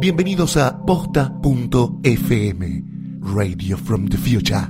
[0.00, 2.84] Bienvenidos a posta.fm,
[3.20, 4.68] Radio from the Future.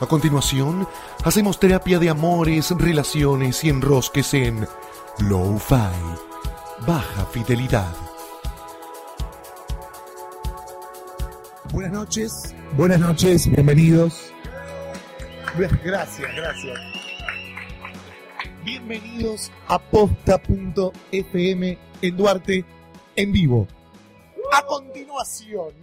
[0.00, 0.88] A continuación,
[1.22, 4.66] hacemos terapia de amores, relaciones y enrosques en
[5.20, 5.94] Low-Fi,
[6.84, 7.94] baja fidelidad.
[11.72, 14.32] Buenas noches, buenas noches, bienvenidos.
[15.84, 17.03] Gracias, gracias.
[18.64, 20.18] Bienvenidos a posta.fm
[22.00, 22.64] en Duarte
[23.14, 23.68] en vivo.
[24.54, 25.74] A continuación,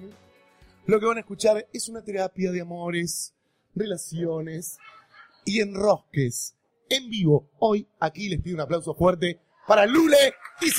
[0.88, 3.36] lo que van a escuchar es una terapia de amores,
[3.76, 4.80] relaciones
[5.46, 6.56] y enrosques
[6.90, 7.52] en vivo.
[7.60, 10.72] Hoy aquí les pido un aplauso fuerte para Lule y.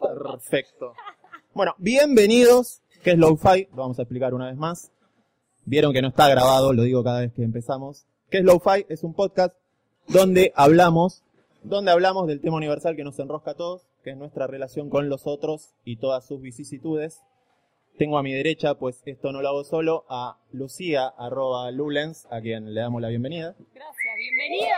[0.00, 0.94] Perfecto.
[1.54, 2.82] Bueno, bienvenidos.
[3.04, 3.68] ¿Qué es Lo-Fi?
[3.70, 4.90] Lo vamos a explicar una vez más.
[5.64, 8.06] Vieron que no está grabado, lo digo cada vez que empezamos.
[8.28, 8.86] ¿Qué es Lo-Fi?
[8.88, 9.54] Es un podcast
[10.08, 11.22] donde hablamos,
[11.62, 15.08] donde hablamos del tema universal que nos enrosca a todos, que es nuestra relación con
[15.08, 17.20] los otros y todas sus vicisitudes.
[17.98, 22.40] Tengo a mi derecha, pues esto no lo hago solo, a Lucía, arroba Lulens, a
[22.40, 23.54] quien le damos la bienvenida.
[23.72, 24.74] Gracias, bienvenido.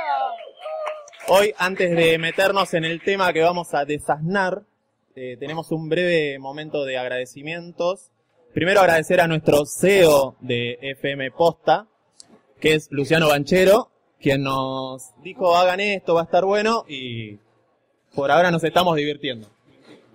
[1.28, 4.64] Hoy, antes de meternos en el tema que vamos a desasnar,
[5.16, 8.10] eh, tenemos un breve momento de agradecimientos.
[8.52, 11.88] Primero agradecer a nuestro CEO de FM Posta,
[12.60, 17.38] que es Luciano Banchero, quien nos dijo hagan esto, va a estar bueno y
[18.14, 19.48] por ahora nos estamos divirtiendo.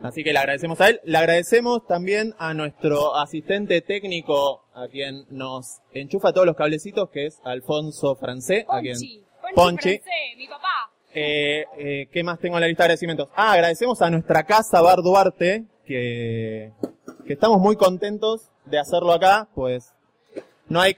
[0.03, 0.99] Así que le agradecemos a él.
[1.03, 7.27] Le agradecemos también a nuestro asistente técnico, a quien nos enchufa todos los cablecitos, que
[7.27, 8.65] es Alfonso Francé.
[8.67, 9.97] A quien, Ponchi, Ponchi, Ponchi.
[9.99, 10.80] Francé, mi papá.
[11.13, 13.29] Eh, eh, ¿Qué más tengo en la lista de agradecimientos?
[13.35, 16.71] Ah, agradecemos a nuestra casa Bar Duarte, que,
[17.25, 19.93] que estamos muy contentos de hacerlo acá, pues
[20.69, 20.95] no hay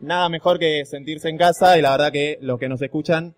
[0.00, 3.34] nada mejor que sentirse en casa y la verdad que los que nos escuchan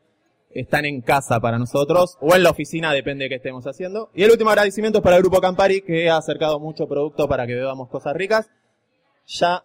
[0.51, 4.11] están en casa para nosotros, o en la oficina, depende de qué estemos haciendo.
[4.15, 7.47] Y el último agradecimiento es para el Grupo Campari, que ha acercado mucho producto para
[7.47, 8.51] que bebamos cosas ricas.
[9.27, 9.65] Ya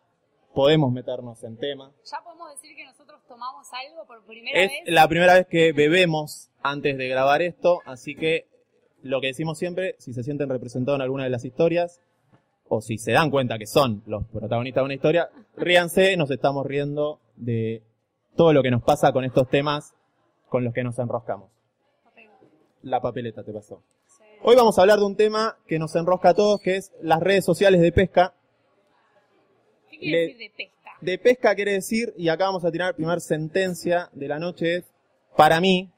[0.55, 1.91] podemos meternos en tema.
[2.09, 2.96] Ya podemos decir que nosotros
[3.27, 4.79] tomamos algo por primera Es vez.
[4.93, 8.47] la primera vez que bebemos antes de grabar esto, así que
[9.03, 12.01] lo que decimos siempre, si se sienten representados en alguna de las historias,
[12.69, 16.65] o si se dan cuenta que son los protagonistas de una historia, ríanse, nos estamos
[16.65, 17.81] riendo de
[18.35, 19.93] todo lo que nos pasa con estos temas
[20.49, 21.49] con los que nos enroscamos.
[22.83, 23.81] La papeleta te pasó.
[24.05, 24.23] Sí.
[24.43, 27.19] Hoy vamos a hablar de un tema que nos enrosca a todos, que es las
[27.21, 28.33] redes sociales de pesca.
[29.89, 30.76] ¿Qué quiere le- decir de pesca?
[31.01, 34.85] De pesca quiere decir, y acá vamos a tirar primer sentencia de la noche, es,
[35.35, 35.91] para mí,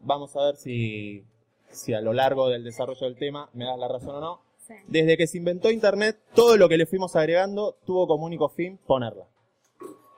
[0.00, 1.24] vamos a ver si,
[1.70, 4.74] si a lo largo del desarrollo del tema me das la razón o no, Sí.
[4.86, 8.78] desde que se inventó Internet, todo lo que le fuimos agregando tuvo como único fin
[8.86, 9.26] ponerla.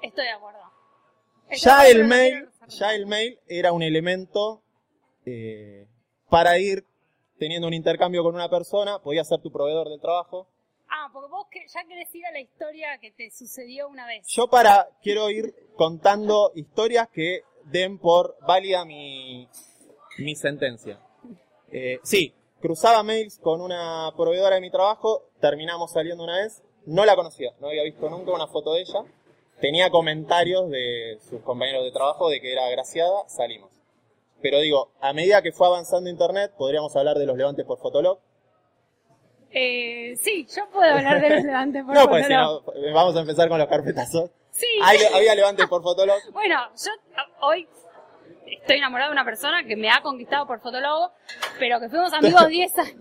[0.02, 0.60] Estoy de acuerdo.
[1.48, 4.62] Estoy Ya de el mail, ya el mail era un elemento
[5.25, 5.88] eh,
[6.28, 6.84] para ir
[7.38, 10.46] teniendo un intercambio con una persona, podía ser tu proveedor del trabajo.
[11.14, 14.26] Porque vos ya querés ir a la historia que te sucedió una vez.
[14.26, 19.48] Yo para, quiero ir contando historias que den por válida mi,
[20.19, 20.98] mi sentencia.
[21.70, 27.04] Eh, sí, cruzaba mails con una proveedora de mi trabajo, terminamos saliendo una vez, no
[27.04, 29.04] la conocía, no había visto nunca una foto de ella,
[29.60, 33.70] tenía comentarios de sus compañeros de trabajo de que era agraciada, salimos.
[34.42, 38.19] Pero digo, a medida que fue avanzando internet, podríamos hablar de los levantes por Fotolog.
[39.56, 42.65] Eh, sí, yo puedo hablar de los levantes por No, pues si Fotolog.
[42.75, 44.31] no, vamos a empezar con los carpetazos.
[44.50, 44.66] Sí.
[44.82, 46.19] Hay- había levantes por Fotolog.
[46.32, 47.69] Bueno, yo a- hoy
[48.47, 51.12] estoy enamorada de una persona que me ha conquistado por Fotolog,
[51.59, 52.97] pero que fuimos amigos 10 años.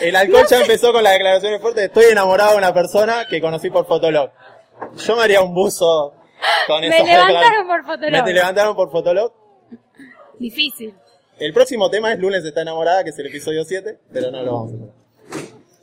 [0.00, 1.84] El alcohol ya empezó con las declaraciones fuertes.
[1.84, 4.30] Estoy enamorado de una persona que conocí por Fotolog.
[4.96, 6.14] Yo me haría un buzo
[6.66, 8.12] con Me levantaron por Fotolog.
[8.12, 9.32] Me te levantaron por Fotolog.
[10.38, 10.94] Difícil.
[11.38, 14.52] El próximo tema es Lunes está enamorada, que es el episodio 7, pero no lo
[14.52, 14.97] vamos a hacer.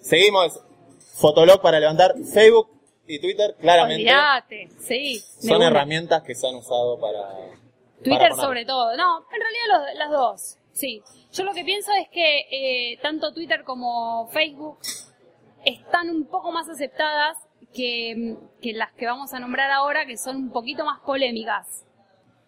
[0.05, 0.59] Seguimos.
[1.15, 2.13] Fotolog para levantar.
[2.31, 2.69] Facebook
[3.07, 5.19] y Twitter, claramente, Olvídate, sí.
[5.39, 7.21] son herramientas que se han usado para...
[8.03, 8.95] Twitter para sobre todo.
[8.97, 10.57] No, en realidad los- las dos.
[10.73, 11.01] Sí.
[11.31, 14.77] Yo lo que pienso es que eh, tanto Twitter como Facebook
[15.63, 17.37] están un poco más aceptadas
[17.73, 21.83] que, que las que vamos a nombrar ahora, que son un poquito más polémicas.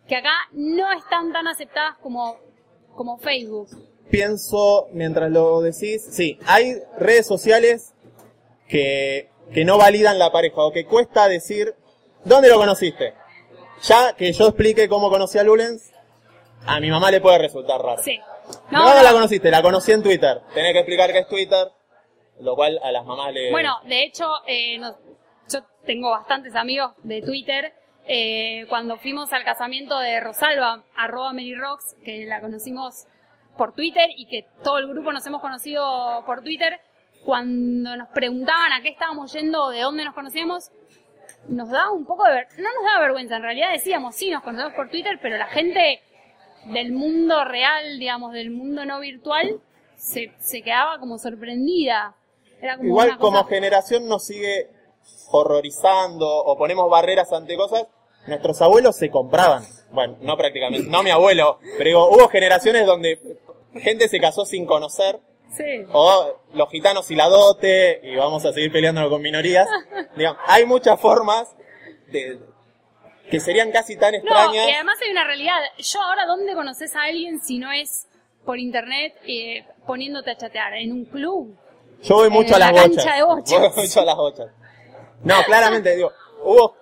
[0.08, 2.38] Que acá no están tan aceptadas como,
[2.96, 3.70] como Facebook.
[4.10, 7.94] Pienso, mientras lo decís, sí, hay redes sociales
[8.68, 11.76] que, que no validan la pareja o que cuesta decir,
[12.26, 13.14] ¿dónde lo conociste?
[13.84, 15.92] Ya que yo explique cómo conocí a Lulens,
[16.66, 18.02] a mi mamá le puede resultar raro.
[18.04, 18.20] Sí.
[18.72, 19.16] No, No, no la no.
[19.16, 20.42] conociste, la conocí en Twitter.
[20.54, 21.68] Tenés que explicar qué es Twitter.
[22.40, 23.52] lo cual a las mamás le...
[23.52, 27.74] Bueno, de hecho, eh, yo tengo bastantes amigos de Twitter.
[28.10, 33.06] eh, cuando fuimos al casamiento de Rosalba, arroba Mary Rocks, que la conocimos
[33.58, 36.80] por Twitter y que todo el grupo nos hemos conocido por Twitter,
[37.26, 40.72] cuando nos preguntaban a qué estábamos yendo o de dónde nos conocíamos,
[41.50, 42.34] nos daba un poco de...
[42.34, 45.48] ver- no nos daba vergüenza, en realidad decíamos, sí, nos conocemos por Twitter, pero la
[45.48, 46.02] gente
[46.66, 49.60] del mundo real, digamos, del mundo no virtual,
[49.96, 52.16] se, se quedaba como sorprendida.
[52.62, 54.70] Era como Igual como cosa- generación nos sigue
[55.32, 57.88] horrorizando o ponemos barreras ante cosas,
[58.28, 59.64] nuestros abuelos se compraban.
[59.92, 63.20] Bueno, no prácticamente, no mi abuelo, pero digo, hubo generaciones donde
[63.82, 65.20] gente se casó sin conocer,
[65.56, 65.86] Sí.
[65.94, 69.68] o los gitanos y la dote, y vamos a seguir peleándonos con minorías.
[70.18, 71.56] Digamos, hay muchas formas
[72.12, 72.40] de,
[73.32, 74.68] que serían casi tan No, extrañas.
[74.68, 75.60] y además hay una realidad.
[75.78, 78.08] Yo ahora, ¿dónde conoces a alguien si no es
[78.46, 80.74] por internet eh, poniéndote a chatear?
[80.76, 81.58] ¿En un club?
[82.04, 82.96] Yo voy mucho a las la bochas.
[83.06, 83.60] cancha de bochas.
[83.76, 84.48] Voy mucho a las bochas.
[85.24, 86.12] No, claramente digo,
[86.44, 86.76] hubo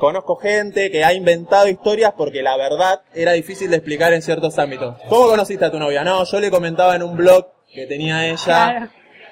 [0.00, 4.58] conozco gente que ha inventado historias porque la verdad era difícil de explicar en ciertos
[4.58, 4.96] ámbitos.
[5.08, 6.02] ¿Cómo conociste a tu novia?
[6.02, 8.88] No, yo le comentaba en un blog que tenía ella Claro.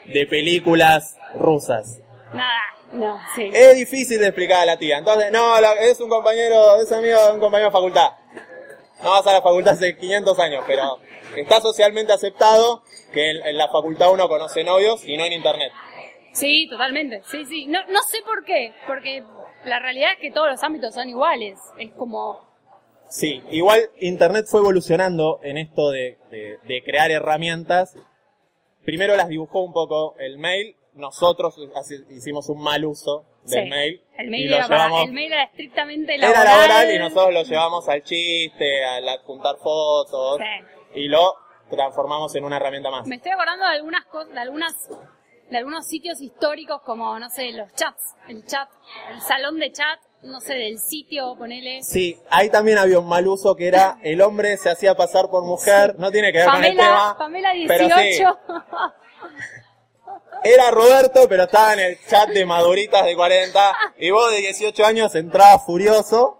[0.06, 1.98] de películas rusas.
[2.32, 2.60] Nada,
[2.92, 3.50] no, sí.
[3.52, 4.98] Es difícil de explicar a la tía.
[4.98, 8.10] Entonces, no, la- es un compañero, es amigo de un compañero de facultad.
[9.02, 10.98] No vas a la facultad hace 500 años, pero
[11.36, 12.82] está socialmente aceptado
[13.12, 15.72] que en, en la facultad uno conoce novios y no en internet.
[16.38, 17.22] Sí, totalmente.
[17.30, 17.66] Sí, sí.
[17.66, 19.22] No, no sé por qué, porque
[19.64, 21.58] la realidad es que todos los ámbitos son iguales.
[21.78, 22.46] Es como...
[23.08, 27.96] Sí, igual Internet fue evolucionando en esto de, de- de crear herramientas.
[28.84, 31.56] Primero las dibujó un poco el mail, nosotros
[32.10, 33.70] hicimos un mal uso del sí.
[33.70, 34.02] mail.
[34.18, 36.44] El y mail, lo era para- llevamos- el mail era estrictamente era laboral.
[36.68, 41.00] laboral y nosotros lo llevamos al chiste, al adjuntar fotos Sí.
[41.00, 41.34] y lo
[41.70, 43.06] transformamos en una herramienta más.
[43.06, 44.74] Me estoy acordando de algunas cosas, de algunas,
[45.50, 48.68] de algunos sitios históricos como, no sé, los chats, el chat,
[49.12, 51.82] el salón de chat, no sé, del sitio, ponele.
[51.82, 55.44] Sí, ahí también había un mal uso que era el hombre se hacía pasar por
[55.44, 57.18] mujer, no tiene que ver con el Pamela, tema.
[57.18, 58.06] Pamela pero 18.
[58.12, 58.24] sí,
[60.44, 64.86] Era Roberto, pero estaba en el chat de maduritas de 40 y vos de 18
[64.86, 66.37] años entrabas furioso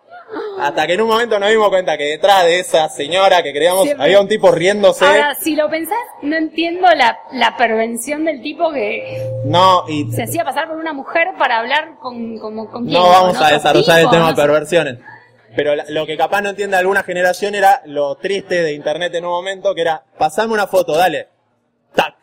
[0.61, 3.85] hasta que en un momento nos dimos cuenta que detrás de esa señora que creíamos
[3.85, 4.05] Siempre.
[4.05, 5.05] había un tipo riéndose.
[5.05, 10.25] Ahora, si lo pensás, no entiendo la, la pervención del tipo que No, y se
[10.25, 13.53] hacía pasar por una mujer para hablar con, como, con quién, no con vamos a
[13.53, 14.99] desarrollar el tema no perversiones.
[15.57, 19.31] Pero lo que capaz no entiende alguna generación era lo triste de internet en un
[19.31, 21.29] momento, que era, pasame una foto, dale.
[21.95, 22.15] Tac.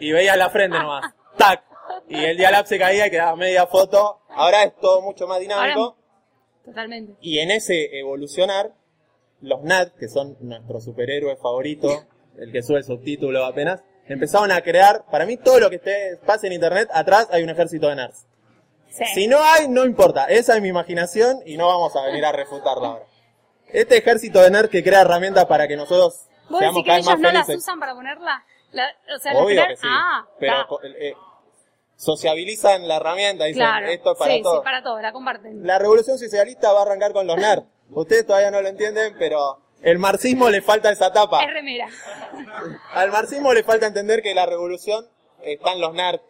[0.00, 1.12] Y veías la frente nomás.
[1.36, 1.62] Tac.
[2.08, 4.22] Y el dial se caía y quedaba media foto.
[4.30, 5.80] Ahora es todo mucho más dinámico.
[5.80, 5.97] Ahora-
[6.68, 7.14] Totalmente.
[7.20, 8.72] Y en ese evolucionar,
[9.40, 12.04] los NAD, que son nuestro superhéroe favorito,
[12.38, 16.18] el que sube el subtítulo apenas, empezaron a crear, para mí todo lo que esté,
[16.24, 18.26] pase en internet, atrás hay un ejército de nerds.
[18.90, 19.04] Sí.
[19.14, 20.24] Si no hay, no importa.
[20.24, 23.04] Esa es mi imaginación y no vamos a venir a refutarla ahora.
[23.66, 26.98] Este ejército de nerds que crea herramientas para que nosotros ¿Vos seamos decís que cada
[26.98, 28.44] ellos más no las usan para ponerla?
[28.72, 29.86] La- o sea, Obvio que sí.
[29.86, 31.14] Ah, pero eh,
[31.98, 33.88] sociabilizan la herramienta, dicen, claro.
[33.88, 34.58] esto es para sí, todos.
[34.60, 35.66] sí, para todos, la comparten.
[35.66, 37.64] La revolución socialista va a arrancar con los nerds.
[37.90, 41.42] Ustedes todavía no lo entienden, pero el marxismo le falta esa etapa.
[41.42, 41.88] Es remera.
[42.94, 45.06] Al marxismo le falta entender que la revolución
[45.42, 46.22] está en los nerds.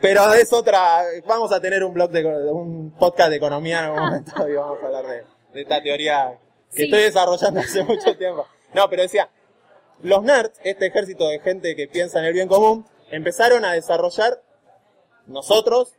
[0.00, 1.02] Pero es otra.
[1.26, 4.78] Vamos a tener un blog de un podcast de economía en algún momento y vamos
[4.82, 6.38] a hablar de, de esta teoría
[6.70, 6.84] que Sí.
[6.84, 8.46] estoy desarrollando hace mucho tiempo.
[8.74, 9.28] No, pero decía,
[10.02, 14.40] los nerds, este ejército de gente que piensa en el bien común, empezaron a desarrollar.
[15.26, 15.92] Nosotros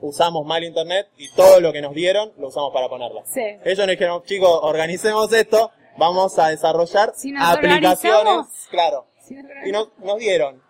[0.00, 3.22] usamos mal internet y todo lo que nos dieron lo usamos para ponerla.
[3.26, 3.40] Sí.
[3.64, 9.06] Ellos nos dijeron, chicos, organicemos esto, vamos a desarrollar Si aplicaciones, claro.
[9.64, 10.62] Y nos, nos dieron,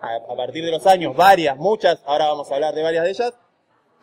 [0.00, 3.10] a, a partir de los años, varias, muchas, ahora vamos a hablar de varias de
[3.10, 3.32] ellas,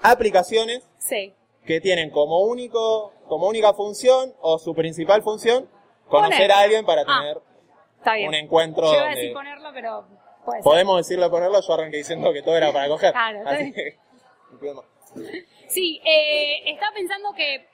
[0.02, 1.34] aplicaciones Sí.
[1.66, 5.70] que tienen como único, como única función o su principal función
[6.08, 6.52] conocer Poner.
[6.52, 7.20] a alguien para Ah,
[8.04, 10.08] tener un encuentro Yo iba a donde decir ponerlo, pero
[10.48, 13.12] puede podemos decirlo ponerlo, yo arranqué diciendo que todo era para coger.
[13.12, 13.98] Claro, Así que.
[15.68, 17.68] Sí, eh, estaba pensando que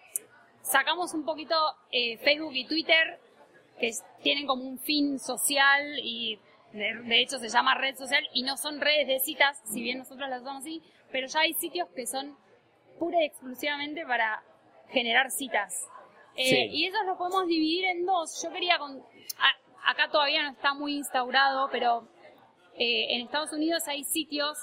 [0.61, 1.55] sacamos un poquito
[1.91, 3.19] eh, Facebook y Twitter,
[3.79, 6.39] que tienen como un fin social y
[6.71, 9.99] de, de hecho se llama red social y no son redes de citas, si bien
[9.99, 12.35] nosotros las usamos así, pero ya hay sitios que son
[12.99, 14.43] pura y exclusivamente para
[14.89, 15.87] generar citas.
[16.35, 16.67] Eh, Sí.
[16.71, 18.41] Y esos los podemos dividir en dos.
[18.43, 18.97] Yo quería con...
[19.37, 22.07] a- acá todavía no está muy instaurado, pero
[22.77, 24.57] eh, en Estados Unidos hay sitios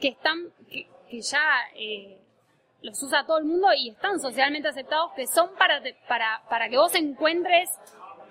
[0.00, 1.42] que están, que, que ya
[1.74, 2.20] eh,
[2.82, 6.68] los usa todo el mundo y están socialmente aceptados, que son para, te- para, para
[6.68, 7.70] que vos encuentres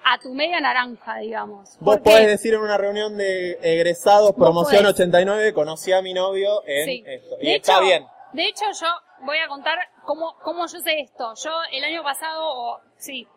[0.06, 1.76] a tu media naranja, digamos.
[1.82, 4.94] Vos podés decir en una reunión de egresados, promoción podés.
[4.96, 7.04] 89, conocí a mi novio en Sí.
[7.06, 7.36] esto.
[7.42, 8.06] Y De está hecho, bien.
[8.32, 8.88] De hecho, yo
[9.26, 11.34] voy a contar cómo, cómo yo sé esto.
[11.44, 13.28] Yo el año pasado, o- sí,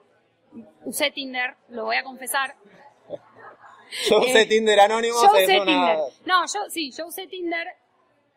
[0.84, 2.54] usé Tinder, lo voy a confesar.
[4.08, 5.98] Yo usé eh, Tinder anónimo, Yo usé una- Tinder.
[6.26, 7.66] No, yo sí, yo usé Tinder.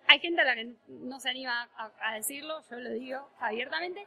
[0.07, 4.05] Hay gente a la que no se anima a, a decirlo, yo lo digo abiertamente.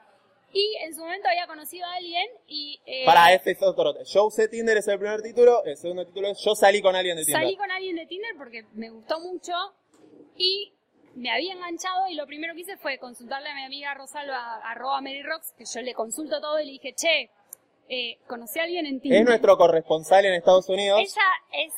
[0.53, 2.81] Y en su momento había conocido a alguien y...
[2.87, 3.95] eh, Para este es otro.
[4.05, 5.65] Yo usé Tinder, es el primer título.
[5.65, 7.43] El segundo título es Yo salí con alguien de Tinder.
[7.43, 9.53] Salí con alguien de Tinder porque me gustó mucho
[10.37, 10.73] y
[11.15, 15.01] me había enganchado y lo primero que hice fue consultarle a mi amiga Rosalba, arroba
[15.01, 17.31] Mary Rocks, que yo le consulto todo y le dije, che,
[17.89, 19.21] eh, conocí a alguien en Tinder.
[19.21, 21.01] Es nuestro corresponsal en Estados Unidos.
[21.01, 21.73] Ella es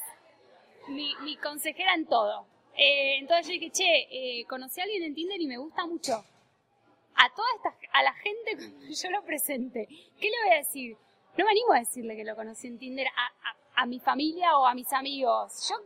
[0.89, 2.47] mi, mi consejera en todo.
[2.77, 6.25] Eh, entonces yo dije, che, eh, conocí a alguien en Tinder y me gusta mucho.
[7.21, 9.87] A toda esta, a la gente cuando yo lo presente,
[10.21, 10.97] ¿qué le voy a decir?
[11.37, 14.57] No me animo a decirle que lo conocí en Tinder a, a- a mi familia
[14.59, 15.69] o a mis amigos.
[15.69, 15.77] Yo,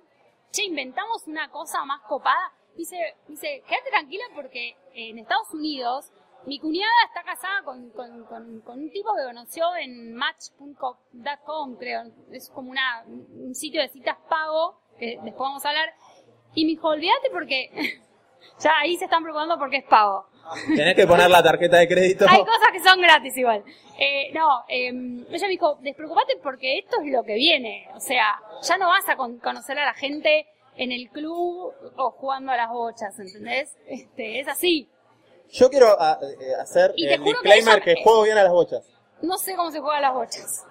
[0.51, 2.53] che, inventamos una cosa más copada.
[2.75, 2.97] Dice,
[3.29, 6.11] dice, quédate tranquila porque en Estados Unidos
[6.47, 12.03] mi cuñada está casada con, con- con- con un tipo que conoció en match.com, creo.
[12.31, 15.93] Es como una, un sitio de citas pago, que después vamos a hablar.
[16.55, 17.71] Y me dijo, olvídate porque
[18.61, 20.27] ya ahí se están preocupando porque es pago.
[20.67, 22.27] Tenés que poner la tarjeta de crédito.
[22.29, 23.65] Hay cosas que son gratis igual.
[23.99, 27.89] Eh, no, eh, ella me dijo, despreocupate porque esto es lo que viene.
[27.95, 30.47] O sea, ya no vas a con- conocer a la gente
[30.77, 33.77] en el club o jugando a las bochas, ¿entendés?
[33.87, 34.89] Este, es así.
[35.53, 38.43] Yo quiero a- eh, hacer Y te el juro que disclaimer que, juego bien a
[38.45, 38.85] las bochas.
[39.21, 40.65] No sé cómo se juega a las bochas.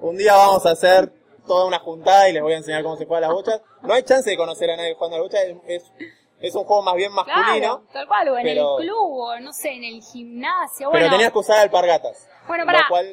[0.00, 1.10] Un día vamos a hacer
[1.46, 3.60] toda una juntada y les voy a enseñar cómo se juega a las bochas.
[3.82, 5.40] No hay chance de conocer a nadie jugando a las bochas.
[5.66, 5.92] Es, es,
[6.40, 7.44] es un juego más bien masculino.
[7.80, 10.90] Claro, tal cual, o en pero- el club, o no sé, en el gimnasio.
[10.90, 12.28] Pero Bueno, tenías que usar alpargatas.
[12.46, 12.84] Bueno, Lo pará.
[12.88, 13.06] cual,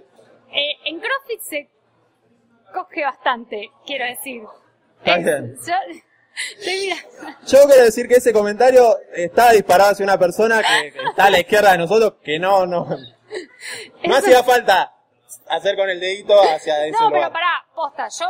[0.52, 1.70] eh, en CrossFit se
[2.74, 4.44] coge bastante, quiero decir.
[5.00, 5.56] Está bien.
[5.66, 5.74] Yo.
[7.48, 11.30] Yo quiero decir que ese comentario está disparado hacia una persona que, que está a
[11.30, 12.98] la izquierda de nosotros, que no, no, no
[14.04, 14.94] Eso- hacía falta
[15.48, 17.22] hacer con el dedito hacia ese No, lugar.
[17.22, 18.26] pero pará, posta, yo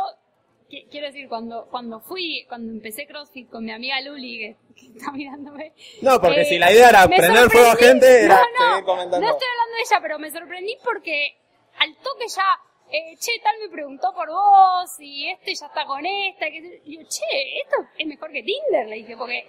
[0.68, 4.98] qui- quiero decir, cuando, cuando fui, cuando empecé CrossFit con mi amiga Luli, que, que
[4.98, 5.72] está mirándome.
[6.00, 8.42] No, porque eh, si la idea era me prender fuego a sorprendí- gente, era no,
[8.66, 9.26] no, seguir comentando.
[9.26, 11.36] No estoy hablando de ella, pero me sorprendí porque
[11.78, 12.44] al toque ya,
[12.92, 16.96] eh, che, tal me preguntó por vos, y este ya está con esta, que y
[16.98, 19.46] yo, che, esto es mejor que Tinder, le dije, porque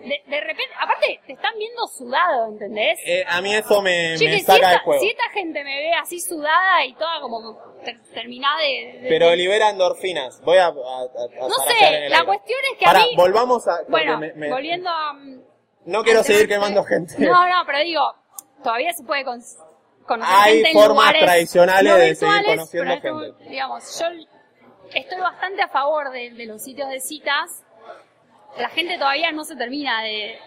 [0.00, 2.98] de, de repente, aparte, te están viendo sudado, ¿entendés?
[3.04, 5.00] Eh, a mí eso me, Che, me que si saca del esta, juego.
[5.02, 9.34] si esta gente me ve así sudada y toda como ter- terminada de, de- Pero
[9.34, 10.40] libera endorfinas.
[10.42, 10.72] Voy a, a, a-
[11.48, 12.24] No sé, la aire.
[12.26, 13.16] cuestión es que Pará, a mí...
[13.16, 13.80] volvamos a...
[13.88, 15.12] Bueno, me- me- volviendo a...
[15.14, 15.42] mm,
[15.86, 17.14] No quiero seguir tema- quemando gente.
[17.18, 18.02] No, no, pero digo,
[18.62, 19.42] todavía se puede con-
[20.08, 23.50] conocer Hay gente en formas lugares tradicionales no de seguir conociendo pero esto, gente.
[23.50, 24.06] Digamos, yo
[24.92, 27.62] estoy bastante a favor de, de los sitios de citas.
[28.58, 30.38] La gente todavía no se termina de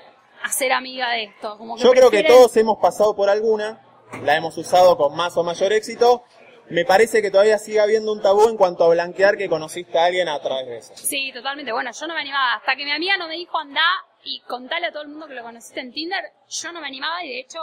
[0.44, 1.58] hacer amiga de esto.
[1.58, 3.80] Como que Yo creo que prefieren- todos hemos pasado por alguna,
[4.24, 6.24] la hemos usado con más o mayor éxito.
[6.70, 10.06] Me parece que todavía sigue habiendo un tabú en cuanto a blanquear que conociste a
[10.06, 10.94] alguien a través de eso.
[10.96, 11.72] Sí, totalmente.
[11.74, 12.56] Bueno, yo no me animaba.
[12.56, 13.84] Hasta que mi amiga no me dijo andá
[14.24, 17.24] y contale a todo el mundo que lo conociste en Tinder, yo no me animaba
[17.26, 17.60] y de hecho,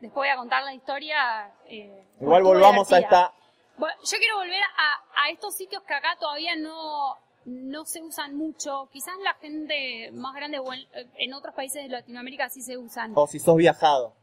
[0.00, 1.52] después voy a contar la historia.
[1.66, 3.32] eh, Igual volvamos a esta...
[3.78, 7.16] Yo quiero volver a, a estos sitios que acá todavía no,
[7.46, 8.88] no se usan mucho.
[8.92, 13.12] Quizás la gente más grande o en, en otros países de Latinoamérica sí se usan.
[13.14, 14.14] O si sos viajado.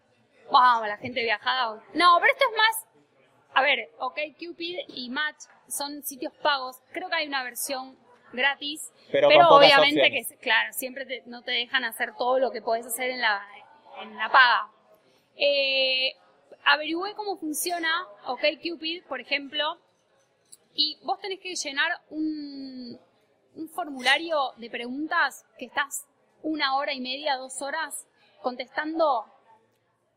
[0.51, 1.81] Vamos, la gente viajada.
[1.95, 2.85] No, pero esto es más.
[3.55, 6.77] A ver, OK Cupid y Match son sitios pagos.
[6.91, 7.97] Creo que hay una versión
[8.33, 8.91] gratis.
[9.11, 10.27] Pero obviamente opciones.
[10.29, 13.41] que, claro, siempre te- no te dejan hacer todo lo que podés hacer en la,
[14.03, 14.67] en la paga.
[15.37, 16.13] Eh,
[16.65, 17.89] averigüé cómo funciona
[18.25, 19.77] OK Cupid, por ejemplo,
[20.73, 22.99] y vos tenés que llenar un,
[23.55, 26.05] un formulario de preguntas que estás
[26.43, 28.05] una hora y media, dos horas
[28.41, 29.25] contestando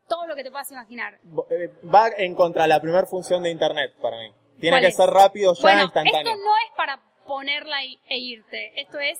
[0.07, 1.19] todo lo que te puedas imaginar.
[1.49, 4.31] Eh, Va en contra de la primera función de internet para mí.
[4.59, 4.95] Tiene ¿Cuál que es?
[4.95, 6.19] ser rápido, ya bueno, instantáneo.
[6.19, 9.17] esto no es para ponerla e irte, esto es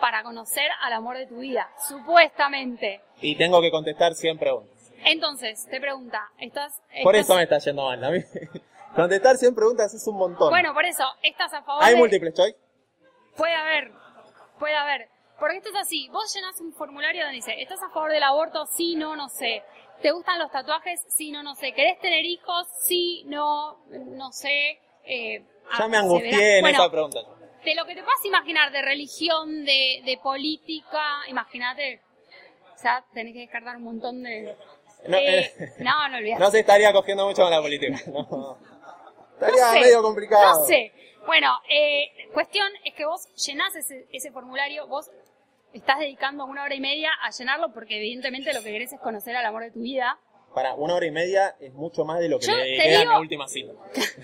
[0.00, 3.00] para conocer al amor de tu vida, supuestamente.
[3.20, 4.73] Y tengo que contestar 100 preguntas.
[5.04, 8.02] Entonces, te pregunta, ¿estás, Por eso me está yendo mal.
[8.02, 8.20] a mí.
[8.96, 10.50] Contestar 100 preguntas es un montón.
[10.50, 12.56] Bueno, por eso, ¿estás a favor ¿Hay de- múltiples choice?
[13.36, 13.90] Puede haber,
[14.58, 15.08] puede haber.
[15.38, 18.66] Porque esto es así, vos llenás un formulario donde dice, ¿estás a favor del aborto?
[18.66, 19.64] Sí, no, no sé.
[20.00, 21.00] ¿Te gustan los tatuajes?
[21.08, 21.72] Sí, no, no sé.
[21.72, 22.68] ¿Querés tener hijos?
[22.84, 24.78] Sí, no, no sé.
[25.04, 25.40] Eh,
[25.76, 27.18] Ya ah, me angustié en Bueno, esa pregunta.
[27.64, 32.00] de lo que te puedas imaginar, de religión, de, de política, imagínate.
[32.74, 34.56] O sea, tenés que descartar un montón de...
[35.06, 36.38] No, Eh, no, no olvides.
[36.38, 37.98] No se estaría cogiendo mucho con la política.
[38.06, 38.58] No.
[39.34, 40.60] Estaría No sé, medio complicado.
[40.60, 40.92] No sé.
[41.26, 45.10] Bueno, eh, cuestión es que vos llenás ese, ese formulario, vos
[45.72, 49.34] estás dedicando una hora y media a llenarlo porque evidentemente lo que querés es conocer
[49.36, 50.18] al amor de tu vida.
[50.54, 52.96] Para una hora y media es mucho más de lo que Yo le te dediqué
[52.96, 53.72] a digo- mi última cita.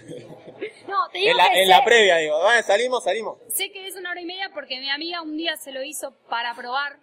[0.87, 3.39] No, te digo En la, que en la previa, digo, "Bueno, salimos, salimos.
[3.49, 6.13] Sé que es una hora y media porque mi amiga un día se lo hizo
[6.29, 6.99] para probar.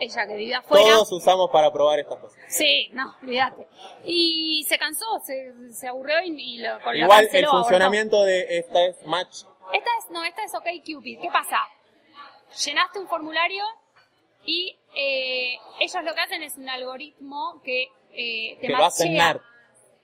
[0.00, 0.84] Ella que vivía afuera.
[0.94, 2.38] Todos usamos para probar estas cosas.
[2.48, 3.66] Sí, no, olvídate.
[4.04, 7.64] Y se cansó, se, se aburrió y, y lo, con- Igual el canceló, abortó.
[7.68, 9.42] funcionamiento de esta es match.
[9.72, 11.20] Esta es, no, esta es OK Cupid.
[11.20, 11.58] ¿Qué pasa?
[12.64, 13.62] Llenaste un formulario
[14.44, 19.12] y eh, ellos lo que hacen es un algoritmo que eh, te Que lo hacen
[19.14, 19.40] nerd.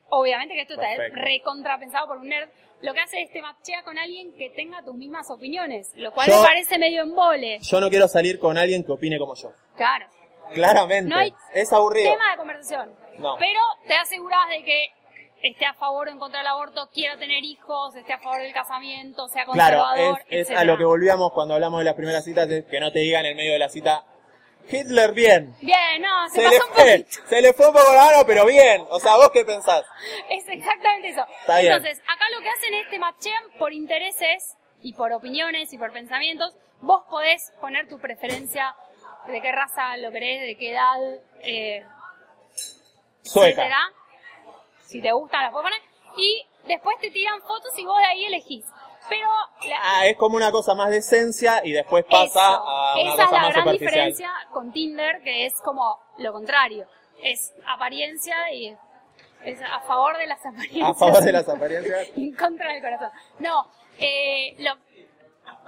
[0.08, 1.20] Obviamente que esto está Perfecto.
[1.20, 2.48] recontrapensado por un nerd.
[2.82, 6.28] Lo que hace es te machea con alguien que tenga tus mismas opiniones, lo cual
[6.28, 7.58] Yo- me parece medio embole.
[7.62, 9.50] Yo no quiero salir con alguien que opine como yo.
[9.76, 10.06] Claro.
[10.54, 11.10] Claramente.
[11.10, 12.12] No hay es aburrido.
[12.12, 12.94] Tema de conversación.
[13.18, 13.36] No.
[13.38, 14.86] Pero te aseguras de que
[15.42, 18.52] esté a favor o en contra del aborto, quiera tener hijos, esté a favor del
[18.52, 22.24] casamiento, sea Claro, conservador, es, es a lo que volvíamos cuando hablamos de las primeras
[22.24, 24.04] citas, es que no te digan en el medio de la cita,
[24.68, 25.54] Hitler bien.
[25.60, 27.28] Bien, no, se, Se le, pasó un fue, poquito.
[27.28, 28.84] se le fue un poco la mano, pero bien.
[28.90, 29.84] O sea, ¿vos qué pensás?
[30.28, 31.24] Es exactamente eso.
[31.40, 31.72] Está bien.
[31.72, 35.92] Entonces, acá lo que hacen es te machean por intereses y por opiniones y por
[35.92, 36.52] pensamientos.
[36.80, 38.74] Vos podés poner tu preferencia
[39.26, 40.98] de qué raza lo querés, de qué edad,
[41.40, 41.84] eh,
[43.22, 43.48] Sueca.
[43.50, 43.78] etcétera.
[44.84, 45.80] Si te gustan, las puedes poner.
[46.16, 48.64] Y después te tiran fotos y vos de ahí elegís.
[49.08, 49.28] Pero
[49.68, 53.14] la- Ah, es como una cosa más de esencia y después pasa eso, a una
[53.14, 56.86] esa es la más gran diferencia con Tinder, que es como lo contrario.
[57.22, 58.78] Es apariencia y es,
[59.44, 60.88] es a favor de las apariencias.
[60.88, 62.08] A favor de las apariencias.
[62.16, 63.10] en contra del corazón.
[63.38, 64.72] No, eh, lo,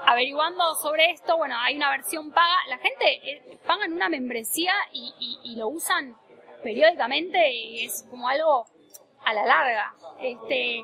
[0.07, 2.57] averiguando sobre esto, bueno, hay una versión paga.
[2.69, 6.17] La gente eh, pagan una membresía y, y- y lo usan
[6.63, 8.67] periódicamente y es como algo
[9.25, 9.95] a la larga.
[10.21, 10.83] Este,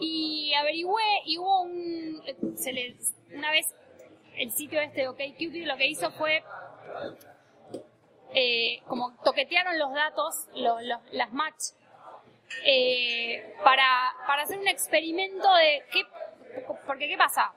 [0.00, 2.22] y averigüé y hubo un,
[2.56, 2.96] se le,
[3.34, 3.74] una vez
[4.36, 6.42] el sitio este de OkCupid lo que hizo fue
[8.34, 11.72] eh, como toquetearon los datos, lo- lo- las match,
[12.64, 13.86] eh, para,
[14.26, 16.02] para hacer un experimento de qué,
[16.86, 17.52] porque qué pasa.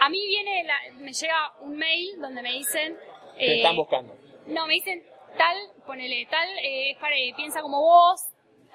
[0.00, 2.96] A mí viene, la- me llega un mail donde me dicen,
[3.36, 4.16] Te eh, están buscando.
[4.46, 5.04] no, me dicen
[5.36, 8.20] tal, ponele tal, eh, es para- piensa como vos,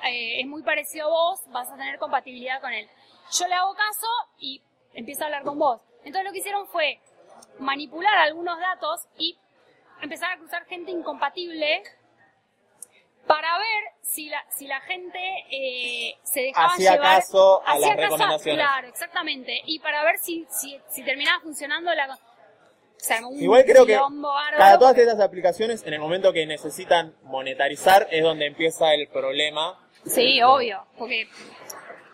[0.06, 2.88] eh, es muy parecido a vos, vas a tener compatibilidad con él.
[3.32, 4.08] Yo le hago caso
[4.40, 4.62] y
[4.94, 5.82] empiezo a hablar con vos.
[6.04, 7.00] Entonces lo que hicieron fue
[7.60, 9.38] manipular algunos datos y
[10.02, 11.82] empezar a cruzar gente incompatible
[13.28, 15.20] para ver si la, si la gente
[15.52, 17.20] eh, se dejaba Hacía llevar.
[17.22, 18.64] caso a las recomendaciones.
[18.64, 19.62] Claro, exactamente.
[19.66, 22.18] Y para ver si, si, si terminaba funcionando la...
[22.98, 24.58] Se armó un Igual creo que bárbaro.
[24.58, 29.80] cada todas estas aplicaciones, en el momento que necesitan monetarizar, es donde empieza el problema.
[30.06, 31.28] Sí, obvio, porque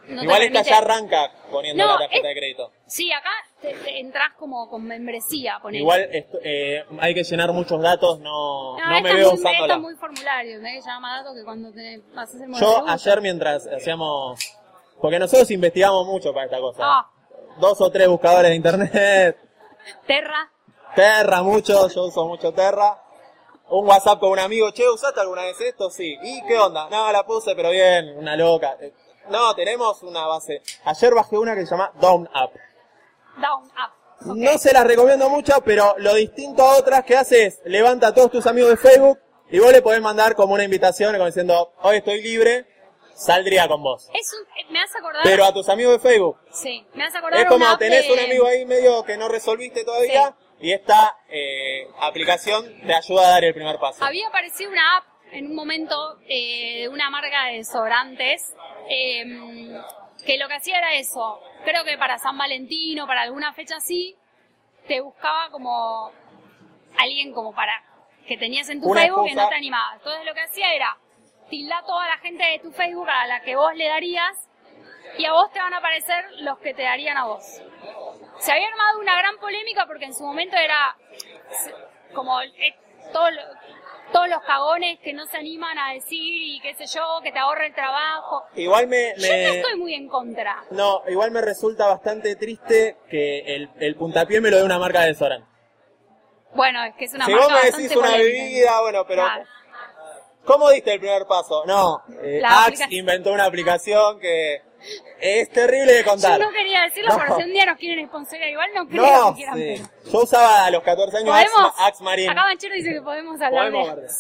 [0.08, 2.74] no Igual esta ya arranca poniendo No, la tarjeta es- de crédito.
[2.88, 3.30] Sí, acá
[3.62, 5.80] te, te entras como con membresía, ponele.
[5.82, 9.76] Igual esto- eh, hay que llenar muchos datos, no, no, me veo usándola.
[9.76, 10.60] es muy formulario,
[11.00, 14.40] más datos que cuando te a hacer Yo ayer mientras hacíamos...
[15.00, 16.80] Porque nosotros investigamos mucho para esta cosa.
[16.84, 17.10] Ah.
[17.60, 19.38] Dos o tres buscadores de internet.
[20.08, 20.52] Terra,
[20.96, 23.02] Terra mucho, yo uso mucho Terra.
[23.70, 25.90] Un WhatsApp con un amigo, che, ¿usaste alguna vez esto?
[25.90, 26.18] Sí.
[26.22, 26.90] ¿Y qué onda?
[26.90, 28.76] No, la puse, pero bien, una loca.
[28.82, 28.94] Eh,
[29.30, 30.62] No, tenemos una base.
[30.84, 32.52] Ayer bajé una que se llama Down Up.
[33.38, 34.36] Down, Up.
[34.36, 38.14] No se las recomiendo mucho, pero lo distinto a otras que hace es, levanta a
[38.14, 41.74] todos tus amigos de Facebook y vos le podés mandar como una invitación, como diciendo,
[41.82, 42.68] hoy estoy libre,
[43.16, 44.10] saldría con vos.
[44.14, 45.22] Es un, eh, me hace acordar...
[45.24, 46.38] Pero a tus amigos de Facebook.
[46.52, 49.28] Sí, me hace acordar Es como una tenés de- un amigo ahí medio que no
[49.28, 54.04] resolviste todavía y esta eh, aplicación te ayuda a dar el primer paso.
[54.06, 55.96] Había aparecido una app en un momento
[56.28, 58.54] eh, de una marca de desodorantes
[58.90, 59.24] eh,
[60.26, 61.42] que lo que hacía era eso.
[61.64, 64.16] Creo que para San Valentín o para alguna fecha así,
[64.88, 66.12] te buscaba como
[66.98, 67.84] alguien como para
[68.28, 69.44] que tenías en tu Una Facebook que excusa.
[69.44, 69.94] no te animaba.
[69.96, 70.98] Entonces lo que hacía era
[71.50, 74.48] tildar toda la gente de tu Facebook a la que vos le darías
[75.18, 77.44] y a vos te van a aparecer los que te darían a vos.
[78.40, 80.96] Se había armado una gran polémica porque en su momento era
[82.14, 82.76] como eh,
[83.12, 83.42] todo lo-
[84.12, 87.40] todos los cagones que no se animan a decir y qué sé yo, que te
[87.40, 88.44] ahorre el trabajo.
[88.56, 90.64] Igual me, Yo no estoy muy en contra.
[90.72, 95.02] no, igual me resulta bastante triste que el, el puntapié me lo dé una marca
[95.02, 95.48] de desodorante.
[96.54, 99.44] Bueno, es que es una si marca vos me decís una bebida, bueno, pero Claro.
[100.44, 101.64] ¿cómo diste el primer paso?
[101.66, 104.62] No, eh, Axe inventó una aplicación que
[105.20, 106.40] es terrible de contar.
[106.40, 107.18] Yo no quería decirlo No.
[107.18, 109.56] porque si un día nos quieren sponsorar igual no creo No, que quieran.
[109.58, 109.84] sí.
[110.04, 111.74] pero- Yo usaba a los 14 años Axe, ¿Podemos?
[111.80, 112.32] Axe Marine.
[112.32, 113.90] Acá Banchero dice que podemos hablar Podemos de...
[113.90, 114.12] bardear.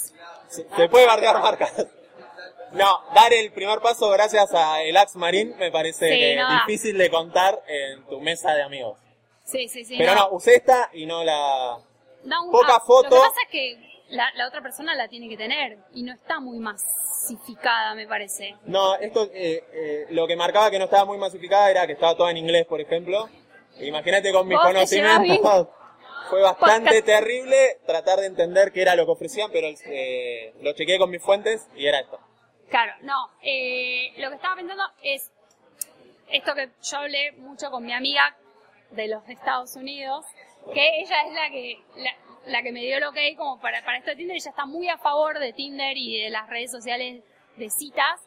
[0.47, 1.87] Se, puede bardear marcas.
[2.73, 6.97] No, dar el primer paso gracias a el Axe Marín me parece Sí, no difícil
[6.97, 8.97] de contar en tu mesa de amigos.
[9.43, 9.95] Sí, sí, sí.
[9.97, 11.75] Pero no, usé esta y no la...
[12.23, 13.09] Un- poca ah, foto.
[13.15, 16.13] Lo que pasa es que la, la otra persona la tiene que tener y no
[16.13, 18.55] está muy masificada, me parece.
[18.65, 22.15] No, esto, eh, eh, lo que marcaba que no estaba muy masificada era que estaba
[22.15, 23.29] toda en inglés, por ejemplo.
[23.79, 25.67] Imagínate con mis conocimientos.
[26.29, 27.05] Fue bastante Podcast.
[27.05, 31.21] terrible tratar de entender qué era lo que ofrecían, pero eh, lo chequeé con mis
[31.21, 32.19] fuentes y era esto.
[32.69, 33.29] Claro, no.
[33.41, 35.29] eh, lo que estaba pensando es
[36.29, 38.35] esto que yo hablé mucho con mi amiga
[38.91, 40.25] de los Estados Unidos,
[40.73, 42.11] que ella es la que la,
[42.45, 44.89] la que me dio el ok como para, para esto de Tinder, ella está muy
[44.89, 47.23] a favor de Tinder y de las redes sociales
[47.57, 48.19] de citas.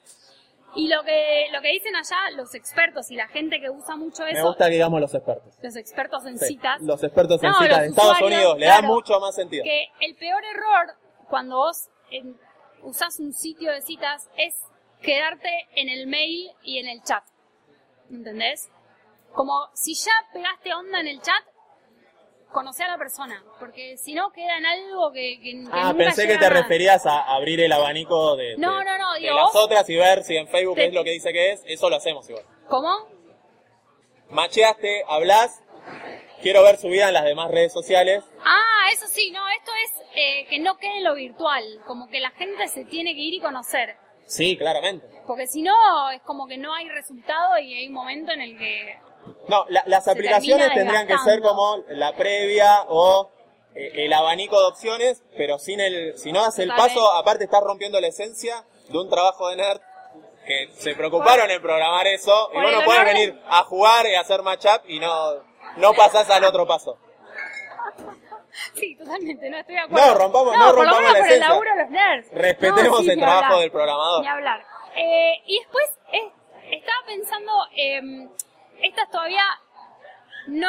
[0.77, 4.24] Y lo que, lo que dicen allá los expertos y la gente que usa mucho
[4.24, 5.55] Me eso, gusta que digamos los expertos.
[5.62, 8.83] los expertos en Sí, citas, Los expertos en No, citas de Estados Unidos le da
[8.83, 9.62] mucho más sentido.
[9.62, 10.96] que el peor error
[11.29, 12.37] cuando vos en-
[12.83, 14.55] usás un sitio de citas es
[15.00, 17.22] quedarte en el mail y en el chat.
[18.11, 18.68] ¿Entendés?
[19.33, 21.42] Como si ya pegaste onda en el chat,
[22.55, 23.45] conoce a la persona.
[23.61, 26.51] Porque si no, queda en algo que, que- que Ah, nunca pensé que te a
[26.51, 29.97] referías a abrir el abanico de, No, de- no, no, de digo, las otras y
[29.97, 31.62] ver si en Facebook Te- es lo que dice que es.
[31.67, 32.45] Eso lo hacemos igual.
[32.69, 32.88] ¿Cómo?
[34.31, 35.62] Macheaste, hablas,
[36.43, 38.25] quiero ver su vida en las demás redes sociales.
[38.45, 41.62] Ah, eso sí, no, esto es eh, que no quede en lo virtual.
[41.87, 43.97] Como que la gente se tiene que ir y conocer.
[44.27, 45.07] Sí, claramente.
[45.27, 48.57] Porque si no, es como que no hay resultado y hay un momento en el
[48.59, 48.99] que
[49.49, 53.31] No, la- las Se aplicaciones tendrían que ser como la previa o
[53.75, 57.63] eh, el abanico de opciones, pero sin el, si no das el paso, aparte estás
[57.63, 59.81] rompiendo la esencia de un trabajo de nerd
[60.47, 64.07] que se preocuparon en programar eso y Por vos no el puedes venir a jugar
[64.07, 65.33] y hacer matchup y no,
[65.77, 66.99] no pasás al otro paso.
[68.75, 70.07] Sí, totalmente, no estoy de acuerdo.
[70.07, 71.49] No, rompamos- no por lo rompamos menos la por el esencia.
[71.49, 72.29] laburo de los nerds.
[72.33, 74.21] Respetemos sí, el trabajo hablar, del programador.
[74.23, 74.65] Ni hablar.
[74.97, 76.31] Eh, y después, eh,
[76.71, 78.01] estaba pensando, eh,
[78.83, 79.45] estas todavía
[80.49, 80.69] no,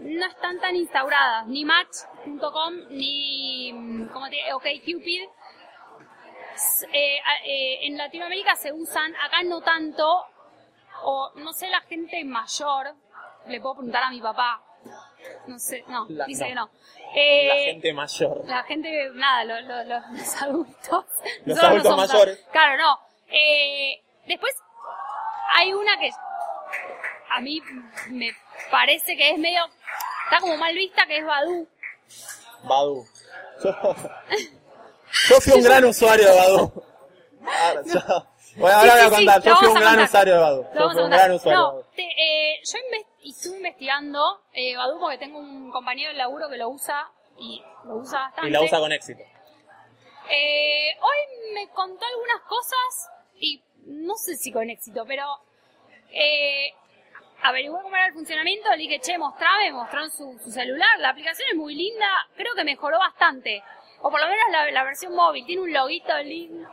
[0.00, 5.22] no están tan instauradas, ni Match.com, ni mm, ¿cómo te, OkCupid.
[6.92, 10.24] Eh, eh, en Latinoamérica se usan, acá no tanto,
[11.02, 12.94] o no sé, la gente mayor,
[13.46, 14.62] le puedo preguntar a mi papá,
[15.46, 16.48] no sé, no, La- dice no.
[16.48, 16.70] que no.
[17.14, 18.42] La Eh, gente mayor.
[18.46, 21.04] la gente, nada, lo- lo- lo- los adultos.
[21.44, 22.46] Los adultos mayores.
[22.52, 23.00] Claro, no.
[23.28, 24.54] Eh, después
[25.50, 26.10] hay una que
[27.36, 27.60] a mí
[28.10, 28.30] me
[28.70, 29.62] parece que es medio,
[30.24, 31.68] está como mal vista, que es Badu.
[32.64, 33.04] Badu.
[35.28, 36.72] Yo, fui un gran usuario de Badu.
[37.46, 37.82] Ahora,
[38.56, 40.66] bueno, ahora Sí, voy a sí, sí, contar, yo fui un gran usuario de Badu.
[40.74, 44.98] Yo fui un gran usuario No, te- eh, yo inves- y estuve investigando eh, Badu
[44.98, 48.48] porque tengo un compañero de laburo que lo usa y lo usa bastante.
[48.48, 49.22] Y la usa con éxito.
[50.30, 55.24] Eh, hoy me contó algunas cosas y no sé si con éxito, pero
[56.10, 56.72] eh,
[57.42, 61.10] averigué cómo era el funcionamiento, le dije, che, mostrame, mostró en su, su celular, la
[61.10, 63.62] aplicación es muy linda, creo que mejoró bastante,
[64.00, 66.68] o por lo menos la, versión móvil, tiene un loguito lindo.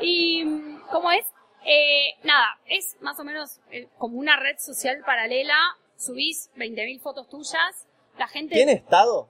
[0.00, 0.44] Y,
[0.90, 1.26] ¿cómo es?
[1.64, 5.56] Eh, nada, es más o menos eh, como una red social paralela,
[5.96, 7.86] subís 20.000 fotos tuyas,
[8.18, 8.54] la gente...
[8.54, 9.28] ¿Tiene estado?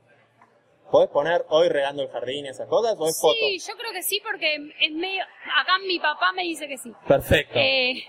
[0.92, 2.94] ¿Podés poner hoy regando el jardín y esas cosas?
[2.98, 3.34] ¿O es foto?
[3.34, 5.24] Sí, yo creo que sí, porque es medio.
[5.58, 6.92] Acá mi papá me dice que sí.
[7.08, 7.54] Perfecto.
[7.58, 8.04] Eh,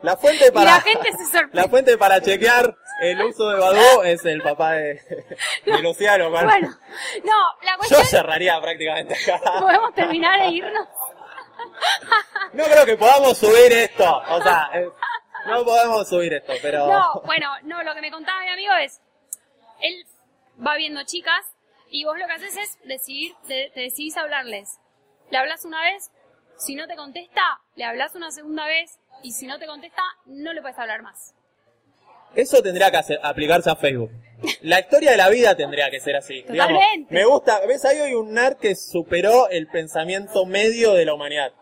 [0.00, 1.56] La fuente para la gente se sorprende.
[1.60, 4.94] la fuente para chequear el uso de Badu es el papá de,
[5.66, 6.30] de Luciano.
[6.30, 6.68] Bueno, Bueno,
[7.24, 7.32] no,
[7.62, 8.04] la yo cuestión.
[8.06, 9.40] cerraría prácticamente acá.
[9.60, 10.88] Podemos terminar e irnos.
[12.54, 14.22] No creo que podamos subir esto.
[14.30, 14.88] O sea, eh,
[15.46, 16.86] no podemos subir esto, pero...
[16.86, 19.02] No, bueno, no, lo que me contaba mi amigo es.
[19.82, 20.06] Él
[20.66, 21.44] va viendo chicas
[21.96, 24.80] y vos lo que haces es decidir, te, te decidís hablarles.
[25.30, 26.10] Le hablas una vez,
[26.58, 27.40] si no te contesta,
[27.76, 31.34] le hablas una segunda vez y si no te contesta, no le puedes hablar más.
[32.34, 34.10] Eso tendría que hacer- aplicarse a Facebook.
[34.62, 36.42] La historia de la vida tendría que ser así.
[36.48, 41.14] Digamos, me gusta, ves ahí hay un nerd que superó el pensamiento medio de la
[41.14, 41.52] humanidad.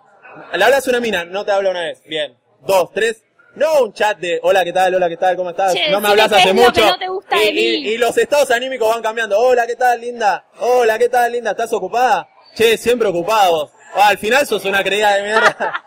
[0.55, 2.03] Le hablas a una mina, no te habla una vez.
[2.05, 2.39] Bien.
[2.67, 3.23] Dos, tres.
[3.55, 4.95] No un chat de hola, ¿qué tal?
[4.95, 5.37] Hola, ¿qué tal?
[5.37, 5.75] ¿Cómo estás?
[5.75, 6.73] Che, no me hablas hace mucho.
[6.73, 7.59] que no te gusta y, de mí.
[7.61, 9.39] y- y los estados anímicos van cambiando.
[9.39, 10.47] Hola, ¿qué tal, linda?
[10.61, 11.51] Hola, ¿qué tal, linda?
[11.51, 12.29] ¿Estás ocupada?
[12.55, 13.71] Che, siempre ocupados.
[13.95, 15.57] Ah, al final sos una creída de mierda.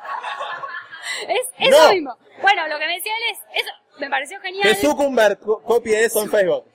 [1.28, 1.94] Es eso No.
[1.94, 2.18] mismo.
[2.42, 4.68] Bueno, lo que me decía él es, eso me pareció genial.
[4.68, 6.66] que Zuckerberg co- copie eso en Facebook.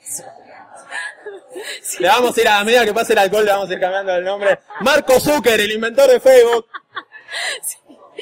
[1.98, 3.80] Le vamos a ir a, a medida que pase el alcohol, le vamos a ir
[3.80, 4.58] cambiando el nombre.
[4.80, 6.66] Marco Zucker, el inventor de Facebook.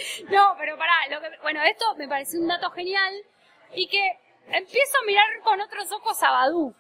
[0.31, 3.15] No, pero pará, lo que, bueno, esto me pareció un dato genial
[3.75, 4.19] y que
[4.51, 6.75] empiezo a mirar con otros ojos a Badu.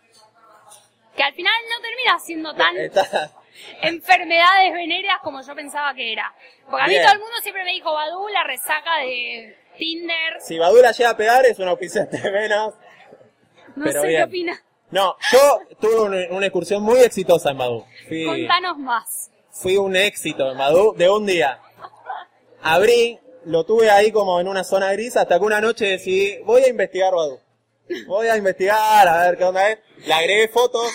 [1.16, 2.74] Que al final no termina siendo tan...
[3.82, 6.32] Enfermedades venéreas como yo pensaba que era.
[6.70, 7.02] Porque a mí Bien.
[7.02, 10.40] todo el mundo siempre me dijo Badu, la resaca de Tinder.
[10.40, 12.74] Si Badula llega a pegar es un auspiciante menos.
[13.76, 14.20] No pero sé bien.
[14.20, 14.62] qué opinas.
[14.90, 17.84] No, yo tuve un- una excursión muy exitosa en Badu.
[18.08, 19.30] Fui, Contanos más.
[19.50, 21.58] fui un éxito en Badu de un día.
[22.62, 26.62] Abrí, lo tuve ahí como en una zona gris hasta que una noche decidí, voy
[26.62, 27.40] a investigar Badu.
[28.06, 29.78] Voy a investigar, a ver qué onda es.
[30.06, 30.92] Le agregué fotos.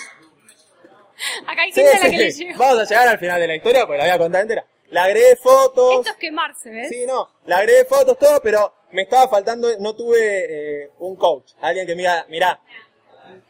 [1.46, 2.44] Acá hay gente a la sí, que le sí.
[2.44, 2.58] llegó.
[2.58, 4.66] Vamos a llegar al final de la historia porque la voy a contar entera.
[4.90, 5.98] Le agregué fotos.
[5.98, 6.88] Esto es quemarse, ¿ves?
[6.88, 11.52] Sí, no, le agregué fotos, todo, pero me estaba faltando, no tuve eh, un coach,
[11.60, 12.60] alguien que me diga, mirá,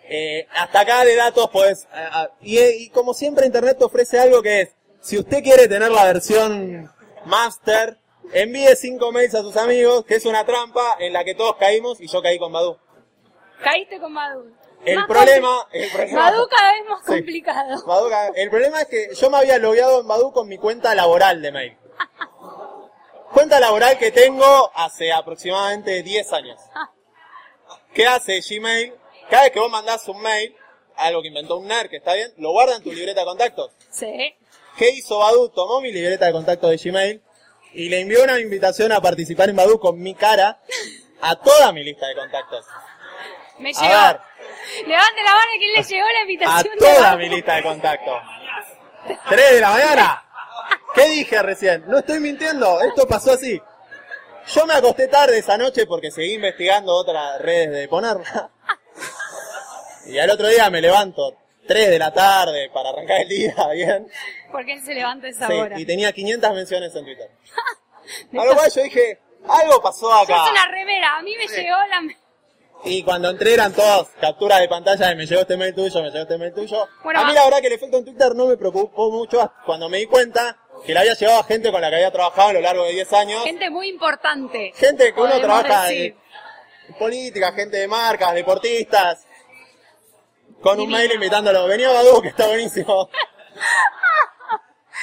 [0.08, 1.50] eh, hasta acá de datos
[1.92, 5.68] ah, ah, y, y como siempre internet te ofrece algo que es, si usted quiere
[5.68, 6.90] tener la versión
[7.26, 7.98] master,
[8.32, 12.00] envíe cinco mails a sus amigos, que es una trampa en la que todos caímos
[12.00, 12.78] y yo caí con Badu.
[13.62, 14.52] Caíste con Badu.
[14.84, 17.12] El Más problema, el problema, Badu cada vez más Sí.
[17.12, 17.86] complicado.
[17.86, 21.40] Badu el problema es que yo me había logueado en Badu con mi cuenta laboral
[21.40, 21.78] de mail.
[23.32, 26.60] Cuenta laboral que tengo hace aproximadamente 10 años.
[27.94, 28.94] ¿Qué hace Gmail?
[29.30, 30.54] Cada vez que vos mandás un mail,
[30.96, 33.72] algo que inventó un nerd, que está bien, lo guarda en tu libreta de contactos.
[33.90, 34.34] Sí.
[34.76, 35.48] ¿Qué hizo Badu?
[35.48, 37.22] Tomó mi libreta de contactos de Gmail
[37.74, 40.60] y le envió una invitación a participar en Badu con mi cara
[41.20, 42.64] a toda mi lista de contactos.
[43.58, 44.02] Me A llegó.
[44.02, 44.20] ver.
[44.86, 48.22] Levante la mano que le llegó la A invitación de toda mi lista de contactos.
[49.28, 50.24] ¿Tres de la mañana?
[50.94, 51.84] ¿Qué dije recién?
[51.88, 53.60] No estoy mintiendo, esto pasó así.
[54.46, 58.50] Yo me acosté tarde esa noche porque seguí investigando otras redes de ponerla.
[60.06, 61.34] Y al otro día me levanto
[61.66, 64.06] 3 de la tarde para arrancar el día, bien.
[64.54, 65.80] Porque él se levanta esa Sí, hora.
[65.80, 67.28] y tenía 500 menciones en Twitter.
[68.38, 70.44] A lo cual yo dije, algo pasó acá.
[70.44, 71.16] es una remera.
[71.16, 72.14] A mí me llegó la...
[72.84, 76.10] Y cuando entré eran todos capturas de pantalla de me llegó este mail tuyo, me
[76.10, 76.86] llegó este mail tuyo.
[77.02, 79.60] Bueno, a mí la verdad que el efecto en Twitter no me preocupó mucho hasta
[79.66, 82.50] cuando me di cuenta que le había llegado a gente con la que había trabajado
[82.50, 83.42] a lo largo de 10 años.
[83.42, 84.72] Gente muy importante.
[84.76, 86.16] Gente que uno trabaja decir.
[86.88, 89.26] en política, gente de marcas, deportistas.
[90.62, 91.66] Con un mail invitándolo.
[91.66, 93.08] Venía Badu, que está buenísimo.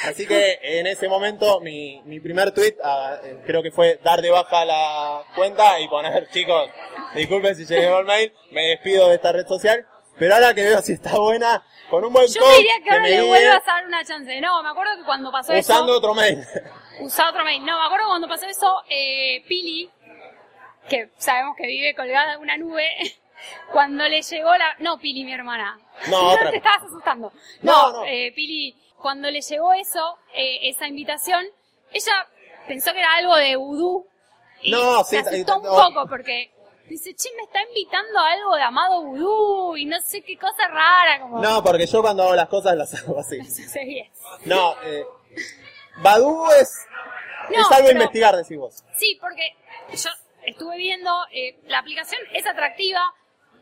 [0.05, 2.75] Así que en ese momento mi, mi primer tweet
[3.23, 6.69] eh, creo que fue dar de baja la cuenta y poner, chicos,
[7.15, 9.85] disculpen si llegó el mail, me despido de esta red social,
[10.17, 13.07] pero ahora que veo si está buena, con un buen Yo coach diría que ahora
[13.07, 14.39] le vuelvas a dar una chance.
[14.39, 15.97] No, me acuerdo que cuando pasó usando eso...
[15.97, 16.43] otro mail.
[17.01, 17.65] Usá otro mail.
[17.65, 19.89] No, me acuerdo cuando pasó eso, eh, Pili,
[20.87, 22.87] que sabemos que vive colgada en una nube,
[23.71, 24.75] cuando le llegó la...
[24.79, 25.79] No, Pili, mi hermana.
[26.09, 26.51] No, otra.
[26.51, 27.31] te estabas asustando.
[27.61, 28.05] No, No, no.
[28.05, 31.45] eh, Pili, cuando le llegó eso, eh, esa invitación,
[31.91, 32.27] ella
[32.67, 34.07] pensó que era algo de vudú.
[34.61, 35.71] Y No, sí, se asustó un no.
[35.71, 36.51] poco porque
[36.87, 40.67] dice, che, me está invitando a algo de amado vudú y no sé qué cosa
[40.67, 41.41] rara, como...
[41.41, 43.39] No, porque yo cuando hago las cosas las hago así.
[44.45, 45.05] No, eh,
[45.97, 46.85] Badu es,
[47.49, 48.83] No, es algo a investigar, decís vos.
[48.97, 49.55] Sí, porque
[49.93, 50.09] yo
[50.45, 53.01] estuve viendo, eh, la aplicación es atractiva,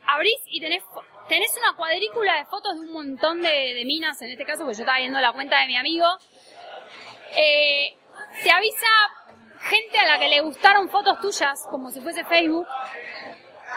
[0.08, 0.84] abrís y tenés,
[1.30, 4.76] tenés una cuadrícula de fotos de un montón de, de minas, en este caso, porque
[4.78, 6.06] yo estaba viendo la cuenta de mi amigo.
[7.36, 7.96] Eh,
[8.44, 8.88] te avisa
[9.62, 12.68] gente a la que le gustaron fotos tuyas, como si fuese Facebook.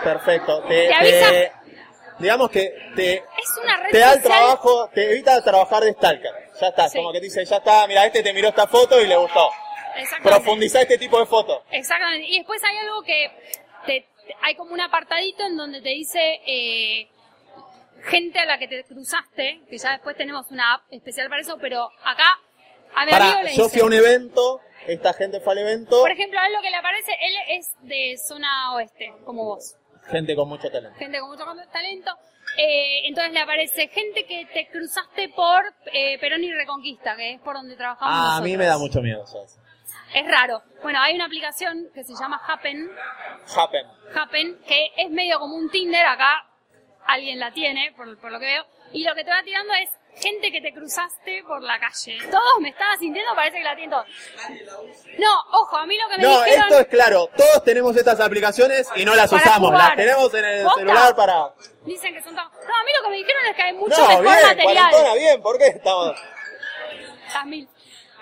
[0.03, 0.62] Perfecto.
[0.62, 1.53] Te, Te avisa- te-
[2.19, 3.25] digamos que te, Es
[3.62, 6.33] una red te da el trabajo, te evita trabajar de stalker.
[6.61, 6.99] Ya está, Sí.
[6.99, 9.51] como que te dice, ya está, mira, este te miró esta foto y le gustó.
[9.97, 10.29] Exactamente.
[10.31, 11.62] Profundizá este tipo de fotos.
[11.71, 12.27] Exactamente.
[12.29, 13.31] Y después hay algo que
[13.87, 14.09] te-
[14.43, 17.09] hay como un apartadito en donde te dice eh,
[18.03, 21.57] gente a la que te cruzaste, que ya después tenemos una app especial para eso,
[21.61, 22.38] pero acá
[22.95, 26.11] a mi amigo le yo fui a un evento, esta gente fue al evento, por
[26.11, 29.77] ejemplo, a él lo que le aparece, él es de zona oeste, como vos,
[30.11, 30.99] gente con mucho talento.
[30.99, 32.11] gente con mucho talento.
[32.59, 37.41] Eh, entonces le aparece gente que te cruzaste por eh, Perón y Reconquista, que es
[37.41, 38.59] por donde trabajamos Ah, a mí nosotros.
[38.59, 39.47] me da mucho miedo eso.
[40.12, 40.61] Es raro.
[40.83, 42.91] Bueno, hay una aplicación que se llama Happen,
[43.57, 43.87] Happen.
[44.15, 46.45] Happen, que es medio como un Tinder, acá
[47.07, 49.88] alguien la tiene, por, por lo que veo, y lo que te va tirando es
[50.21, 52.19] gente que te cruzaste por la calle.
[52.31, 54.07] Todos me estaba sintiendo, parece que la tienen todos.
[55.19, 56.62] No, ojo, a mí lo que me No, dijeron...
[56.65, 59.88] esto es claro, todos tenemos estas aplicaciones y no las Para usamos, jugar.
[59.88, 60.79] las tenemos en el ¿Posta?
[60.81, 61.55] celular para...
[61.85, 62.51] Dicen que son todos...
[62.53, 65.19] No, a mí lo que me dijeron es que hay mucho no, mejor bien, material.
[65.19, 66.17] bien, ¿por qué estamos...?
[67.29, 67.69] Jazmín.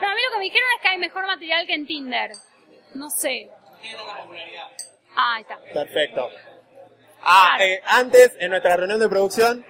[0.00, 2.30] No, a mí lo que me dijeron es que hay mejor material que en Tinder.
[2.94, 3.50] No sé.
[5.16, 5.58] Ah, ahí está.
[5.74, 6.30] Perfecto.
[7.22, 9.64] Ah, eh, antes, en nuestra reunión de producción,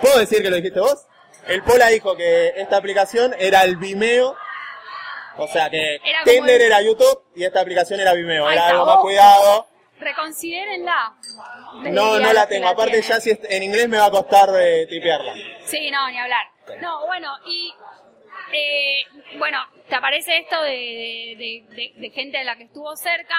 [0.00, 1.06] ¿puedo decir que lo dijiste vos?
[1.46, 4.36] El Pola dijo que esta aplicación era el Vimeo,
[5.36, 8.68] o sea que Era Tinder el- era YouTube y esta aplicación era Vimeo, Ahí era
[8.68, 9.02] algo más ojo.
[9.04, 9.66] cuidado.
[9.98, 11.14] Reconsidérenla.
[11.90, 13.08] No, no la tengo, aparte tienen.
[13.10, 15.34] ya si es- en inglés me va a costar eh, tipearla.
[15.64, 16.46] Sí, no, ni hablar.
[16.80, 17.72] No, bueno, y
[18.52, 19.02] eh,
[19.38, 23.34] bueno, te aparece esto de, de- de- de gente de la que estuvo cerca.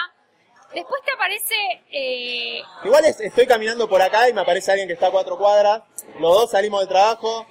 [0.73, 1.55] Después te aparece
[1.91, 5.37] eh, Igual es- estoy caminando por acá y me aparece alguien que está a cuatro
[5.37, 5.83] cuadras.
[6.19, 7.45] Los dos salimos del trabajo.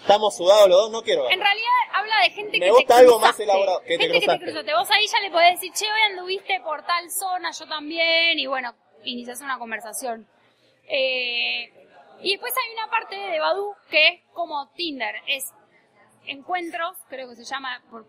[0.00, 1.32] Estamos sudados los dos, no quiero ver.
[1.32, 3.46] En realidad habla de gente Me que gusta te algo cruzaste.
[3.46, 4.74] más elaborado, que te gente que te cruzaste.
[4.74, 8.46] Vos ahí ya le podés decir, che, hoy anduviste por tal zona, yo también, y
[8.46, 8.74] bueno,
[9.04, 10.28] iniciás una conversación.
[10.88, 11.72] Eh,
[12.22, 15.52] y después hay una parte de Badu que es como Tinder, es
[16.26, 18.06] encuentros, creo que se llama por-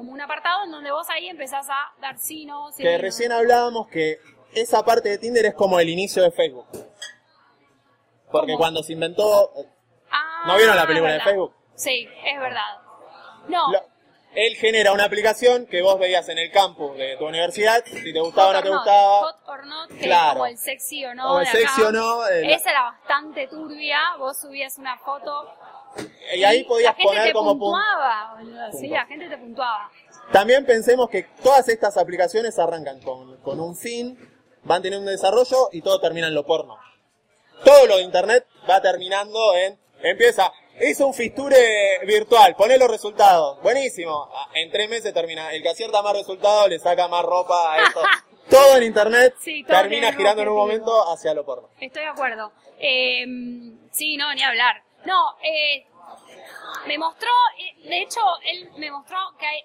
[0.00, 3.32] como un apartado en donde vos ahí empezás a dar sí, no, sí, Que recién
[3.32, 4.18] hablábamos que
[4.54, 6.64] esa parte de Tinder es como el inicio de Facebook.
[8.32, 8.58] Porque ¿Cómo?
[8.58, 9.52] cuando se inventó...
[10.10, 11.20] Ah, ¿No vieron la película de.
[11.20, 11.54] Facebook?
[11.74, 12.78] Sí, es verdad.
[13.48, 13.66] No,
[14.34, 18.20] él genera una aplicación que vos veías en el campus de tu universidad, si te
[18.20, 19.20] gustaba o no te not, gustaba.
[19.20, 20.32] Hot or not, que Claro.
[20.34, 21.34] como el sexy o no.
[21.34, 23.98] O el sexy o no, Esa era bastante turbia.
[24.18, 25.52] Vos subías una foto.
[26.34, 29.90] Y ahí podías la poner como puntuaba, boludo, Sí, la gente te puntuaba.
[30.32, 34.16] También pensemos que todas estas aplicaciones arrancan con, con un fin,
[34.62, 36.78] van teniendo un desarrollo y todo termina en lo porno.
[37.64, 43.60] Todo lo de internet va terminando en, empieza, hizo un fisture virtual, poné los resultados,
[43.62, 44.28] buenísimo.
[44.32, 47.82] Ah, En tres meses termina, el que acierta más resultados le saca más ropa a
[47.82, 48.00] esto.
[48.50, 51.68] todo en internet Sí, todo termina girando en un momento hacia lo porno.
[51.80, 52.52] Estoy de acuerdo.
[52.78, 53.24] Eh,
[53.90, 54.82] sí, no, ni hablar.
[55.04, 55.86] No, eh,
[56.86, 59.60] me mostró, eh, de hecho, él me mostró que hay,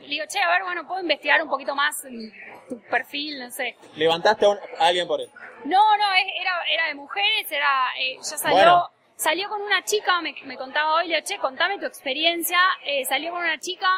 [0.00, 2.32] le digo, che, a ver, bueno, puedo investigar un poquito más en
[2.68, 3.76] tu perfil, no sé.
[3.96, 5.30] Levantaste a, un- a alguien por él.
[5.64, 6.04] No, no,
[6.40, 8.90] era, era de mujeres, era, eh, ya salió, Bueno.
[9.16, 13.04] salió con una chica, me, me contaba hoy, le digo, che, contame tu experiencia, eh,
[13.04, 13.88] salió con una chica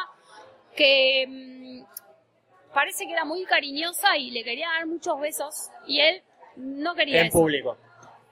[0.75, 6.21] que mm, parece que era muy cariñosa y le quería dar muchos besos y él
[6.57, 7.39] no quería En eso.
[7.39, 7.77] público.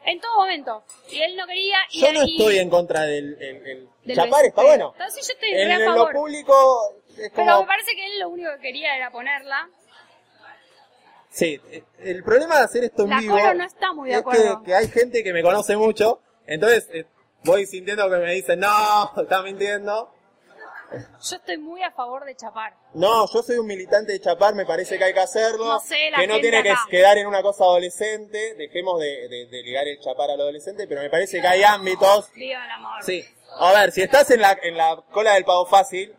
[0.05, 0.83] En todo momento.
[1.09, 1.77] Y él no quería.
[1.91, 4.91] Y, Yo no y- estoy en contra del el- el del chapar, está bueno.
[4.97, 6.13] Entonces yo estoy En, re a en lo favor.
[6.13, 7.61] público es Pero como...
[7.61, 9.69] me parece que él lo único que quería era ponerla.
[11.29, 11.59] Sí,
[11.99, 14.59] el problema de hacer esto en La vivo Colo no está muy de es acuerdo.
[14.59, 17.05] que, que hay gente que me conoce mucho, entonces eh,
[17.43, 20.12] voy sintiendo que me dicen, no, está mintiendo.
[20.93, 22.73] Yo estoy muy a favor de chapar.
[22.93, 26.09] No, yo soy un militante de chapar, me parece que hay que hacerlo, No sé,
[26.11, 29.63] la que no gente tiene que quedar en una cosa adolescente, dejemos de, de- de
[29.63, 32.31] ligar el chapar al adolescente, pero me parece que hay ámbitos.
[32.33, 33.03] Viva el amor.
[33.03, 33.23] Sí,
[33.59, 36.15] a ver, si estás en la, en la cola del pago fácil,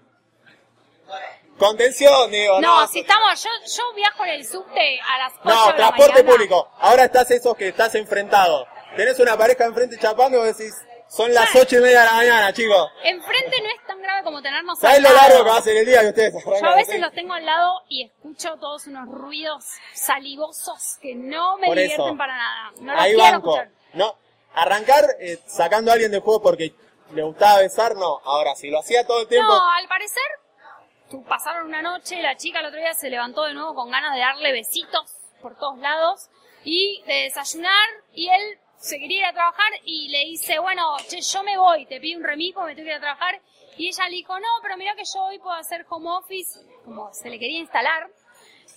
[1.59, 5.41] contención, digo, No, no, si estamos, yo, yo viajo en el subte a las 8
[5.45, 6.31] No, de la transporte mañana.
[6.33, 6.69] público.
[6.81, 8.67] Ahora estás esos que estás enfrentado.
[8.97, 10.75] Tenés una pareja enfrente chapando y vos decís,
[11.09, 12.91] son las ocho y media de la mañana, chicos.
[13.05, 15.29] Enfrente no es tan grave como tenernos ¿Sabés al lo lado.
[15.29, 17.45] largo que va a ser el día que ustedes Yo a veces los tengo al
[17.47, 19.65] lado y escucho todos unos ruidos
[19.95, 22.17] salivosos que no me Por divierten eso.
[22.17, 22.73] para nada.
[22.81, 23.57] No los Ahí quiero banco.
[23.57, 23.71] escuchar.
[23.95, 24.17] No,
[24.55, 26.75] arrancar eh, sacando a alguien del juego porque
[27.13, 28.21] le gustaba besar, no.
[28.25, 30.23] Ahora, si lo hacía todo el tiempo, No, al parecer
[31.29, 34.21] pasaron una noche, la chica el otro día se levantó de nuevo con ganas de
[34.21, 36.29] darle besitos por todos lados
[36.65, 41.23] y de desayunar y él se quería ir a trabajar y le dice, bueno, che,
[41.23, 43.41] yo me voy, te pido un remipo, me tengo que ir a trabajar
[43.79, 47.13] y ella le dijo, no, pero mira que yo hoy puedo hacer home office, como
[47.15, 48.11] se le quería instalar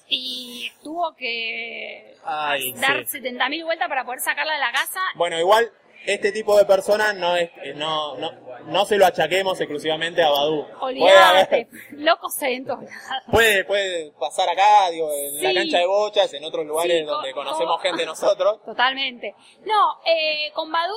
[0.07, 3.19] y tuvo que Ay, dar sí.
[3.19, 5.69] 70.000 vueltas para poder sacarla de la casa bueno, igual
[6.07, 8.31] este tipo de personas no es, eh, no, no,
[8.65, 10.65] no se lo achaquemos exclusivamente a Badu.
[10.81, 13.23] Haber- locos en todos lados.
[13.31, 17.31] puede, puede pasar acá, digo, en la cancha de bochas, en otros lugares Sí, donde
[17.31, 18.59] co- conocemos co- gente nosotros.
[18.65, 19.35] Totalmente.
[19.65, 20.95] No, eh, con Badu,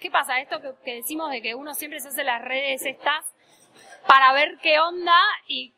[0.00, 0.40] ¿qué pasa?
[0.40, 3.24] Esto que, que decimos de que uno siempre se hace las redes estas
[4.06, 5.14] para ver qué onda
[5.46, 5.72] y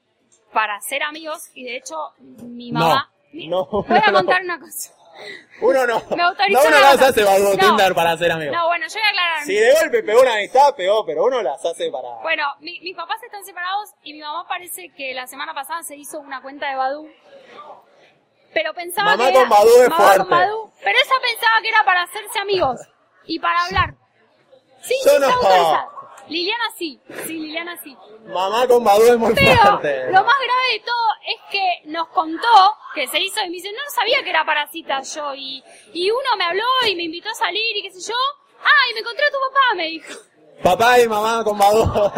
[0.53, 1.51] para ser amigos.
[1.55, 3.11] Y de hecho, mi mamá...
[3.33, 4.94] mi- no, voy a no, contar una cosa.
[5.61, 6.03] Uno no.
[6.17, 7.59] Me autorizó no uno las hace Badu No.
[7.59, 8.55] Tinder para ser amigos.
[8.57, 9.45] No, bueno, yo voy a aclarar.
[9.45, 12.09] Si de golpe pegó una amistad, pegó, pero uno las hace para...
[12.23, 15.97] Bueno, mi- mis papás están separados y mi mamá parece que la semana pasada se
[15.97, 17.09] hizo una cuenta de Badu.
[18.53, 20.19] Pero pensaba Mamá que era, con Badoo es mamá fuerte.
[20.29, 22.81] con pero ella pensaba que era para hacerse amigos
[23.25, 23.95] y para hablar.
[24.83, 25.94] Sí, Yo sí, no.
[26.29, 27.97] Liliana sí, sí, Liliana sí.
[28.27, 30.07] Mamá con Badu es muy Pero fuerte.
[30.11, 33.71] lo más grave de todo es que nos contó que se hizo y me dice,
[33.73, 35.63] no sabía que era para citas yo y,
[35.93, 38.17] y uno me habló y me invitó a salir y qué sé yo.
[38.65, 40.15] Ah, y me encontré a tu papá, me dijo.
[40.63, 41.85] Papá y mamá con Badu.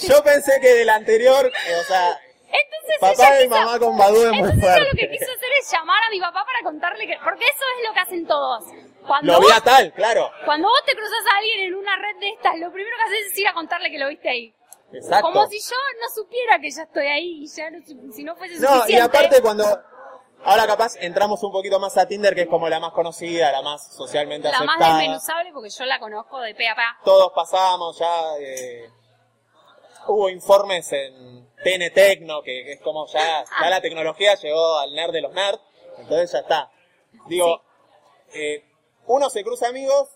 [0.00, 1.50] Yo pensé que del anterior,
[1.80, 4.84] o sea, Entonces papá ella y quiso- mamá con Badu es muy Entonces ella lo
[4.84, 5.18] que fuerte.
[5.18, 7.16] quiso hacer es llamar a mi papá para contarle que...
[7.24, 8.64] Porque eso es lo que hacen todos.
[9.06, 10.30] Cuando Lo vi a tal, claro.
[10.46, 13.32] cuando vos te cruzas a alguien en una red de estas, lo primero que haces
[13.32, 14.54] es ir a contarle que lo viste ahí.
[14.92, 15.26] Exacto.
[15.32, 17.78] Como si yo no supiera que ya estoy ahí y ya no,
[18.12, 18.92] si no fuese No, suficiente.
[18.92, 19.64] y aparte cuando
[20.46, 23.62] Ahora capaz entramos un poquito más a Tinder, que es como la más conocida, la
[23.62, 24.98] más socialmente La más aceptada.
[24.98, 26.98] desmenuzable porque yo la conozco de pe a pa.
[27.02, 28.36] Todos pasamos ya...
[28.40, 28.90] eh,
[30.08, 34.92] hubo informes en TN Tecno, que, que es como ya, ya la tecnología llegó al
[34.94, 35.60] nerd de los nerds,
[35.98, 36.70] entonces ya está.
[37.28, 37.62] Digo,
[38.34, 38.64] eh,
[39.06, 40.08] uno se cruza amigos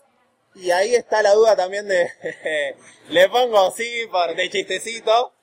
[0.55, 2.09] y ahí está la duda también de...
[3.09, 5.33] le pongo sí por de chistecito.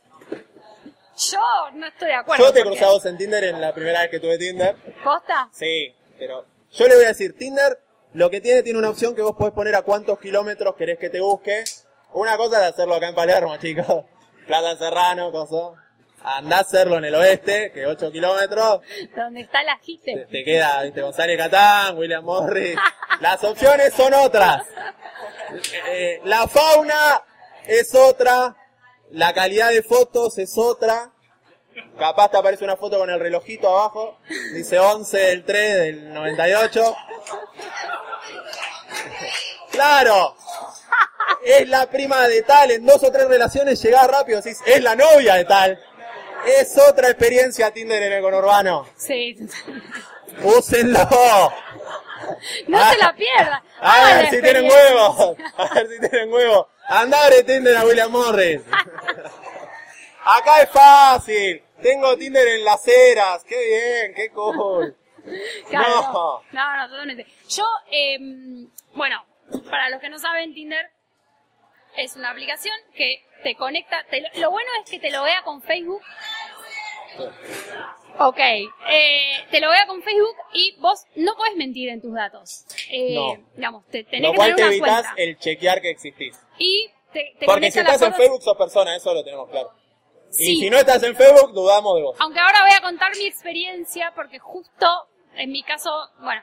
[1.31, 1.41] Yo
[1.75, 2.45] no estoy de acuerdo.
[2.45, 4.77] Yo te porque- cruzado vos en Tinder en la primera vez que tuve Tinder.
[5.03, 5.49] ¿Posta?
[5.53, 7.81] Sí, pero yo le voy a decir, Tinder
[8.13, 11.09] lo que tiene, tiene una opción que vos podés poner a cuántos kilómetros querés que
[11.11, 11.65] te busque.
[12.13, 14.05] Una cosa es hacerlo acá en Palermo, chicos.
[14.47, 15.83] Plaza Serrano, cosa.
[16.23, 18.81] Andá a hacerlo en el oeste, que 8 kilómetros.
[19.15, 20.27] Donde está la Te, jite.
[20.31, 22.77] te queda, viste, González Catán, William Morris.
[23.21, 24.65] Las opciones son otras.
[25.89, 27.23] Eh, la fauna
[27.67, 28.57] es otra.
[29.13, 31.13] La calidad de fotos es otra.
[31.99, 34.19] Capaz te aparece una foto con el relojito abajo.
[34.53, 36.97] Dice 11 del 3 del 98.
[39.71, 40.35] Claro.
[41.45, 42.71] Es la prima de tal.
[42.71, 44.41] En dos o tres relaciones llegás rápido.
[44.41, 45.81] Decís, es la novia de tal.
[46.47, 48.87] Es otra experiencia Tinder en el conurbano.
[48.97, 49.37] Sí.
[50.43, 50.99] Úsenlo.
[52.69, 52.91] No Ah.
[52.93, 53.63] se la pierda.
[53.81, 55.37] A Hagan ver la si tienen huevos.
[55.57, 56.67] A ver si tienen huevos.
[56.89, 58.63] Andá a Tinder a William Morris.
[60.25, 61.63] Acá es fácil.
[61.83, 63.45] Tengo Tinder en las eras.
[63.45, 64.97] Qué bien, qué cool.
[65.69, 67.27] Claro, no, no, no, totalmente.
[67.49, 68.17] Yo, eh,
[68.95, 69.25] bueno,
[69.71, 70.91] para los que no saben, Tinder
[71.97, 74.05] es una aplicación que te conecta.
[74.11, 76.03] te lo, lo bueno es que te lo vea con Facebook.
[78.19, 82.65] Ok, eh, te lo vea con Facebook y vos no podés mentir en tus datos.
[82.91, 83.37] Eh, No.
[83.55, 85.23] Digamos, te, tenés Lo que cual tener te una evitas cuenta.
[85.23, 86.39] el chequear que existís.
[86.59, 89.71] Y te, te Porque si estás en Facebook sos persona, eso lo tenemos claro.
[90.31, 90.53] Sí.
[90.53, 92.17] Y si no estás en Facebook, dudamos de vos.
[92.21, 94.87] Aunque ahora voy a contar mi experiencia porque justo
[95.37, 96.43] en mi caso, bueno,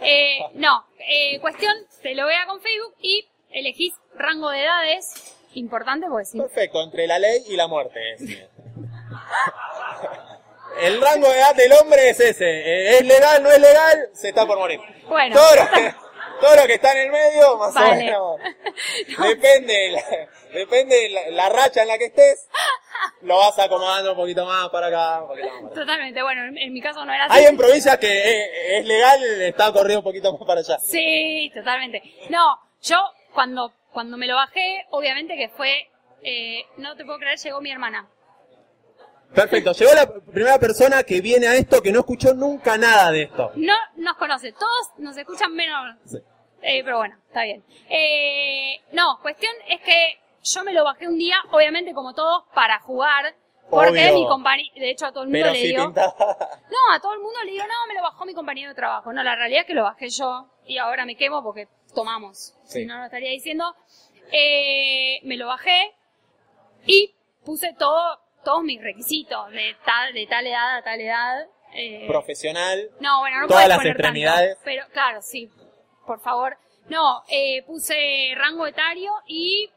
[0.00, 6.06] eh, no, eh, cuestión, te lo vea con Facebook y elegís rango de edades, importante
[6.08, 8.00] porque si Perfecto, entre la ley y la muerte.
[10.80, 12.44] El rango de edad del hombre es ese.
[12.44, 14.08] Eh, ¿Es legal, no es legal?
[14.12, 14.80] Se está por morir.
[15.06, 15.36] Bueno.
[15.36, 15.94] Todo lo que,
[16.40, 18.16] todo lo que está en el medio, más Vale.
[18.16, 18.40] o menos.
[19.28, 20.02] Depende, la,
[20.52, 22.48] depende la, la racha en la que estés.
[23.22, 25.74] Lo vas acomodando un poquito más para acá, un poquito más para allá.
[25.80, 27.38] totalmente, bueno, en, mi caso no era así.
[27.38, 30.78] Hay en provincias que eh, es legal, está corrido un poquito más para allá.
[30.78, 32.02] Sí, totalmente.
[32.30, 32.96] No, yo
[33.32, 35.88] cuando, cuando me lo bajé, obviamente que fue,
[36.22, 38.08] eh, no te puedo creer, llegó mi hermana.
[39.34, 43.22] Perfecto, llegó la primera persona que viene a esto que no escuchó nunca nada de
[43.22, 43.52] esto.
[43.56, 45.96] No nos conoce, todos nos escuchan menos.
[46.04, 46.18] Sí.
[46.66, 47.62] Eh, pero bueno, está bien.
[47.90, 52.78] Eh, no, cuestión es que yo me lo bajé un día, obviamente como todos, para
[52.80, 53.34] jugar.
[53.70, 54.14] Porque Obvio.
[54.14, 56.14] mi compañero, de hecho a todo el mundo Pero le sí digo, pintaba.
[56.18, 59.10] no, a todo el mundo le digo, no, me lo bajó mi compañero de trabajo.
[59.12, 62.54] No, la realidad es que lo bajé yo y ahora me quemo porque tomamos.
[62.64, 62.80] Sí.
[62.80, 63.74] Si no, lo estaría diciendo.
[64.32, 65.94] Eh, me lo bajé
[66.86, 67.14] y
[67.44, 71.46] puse todo, todos mis requisitos de tal, de tal edad a tal edad.
[71.72, 72.90] Eh, Profesional.
[73.00, 74.48] no, bueno, no Todas podés las poner extremidades.
[74.56, 75.50] tanto, pero claro, sí,
[76.06, 76.56] por favor.
[76.88, 79.70] No, eh, puse rango etario y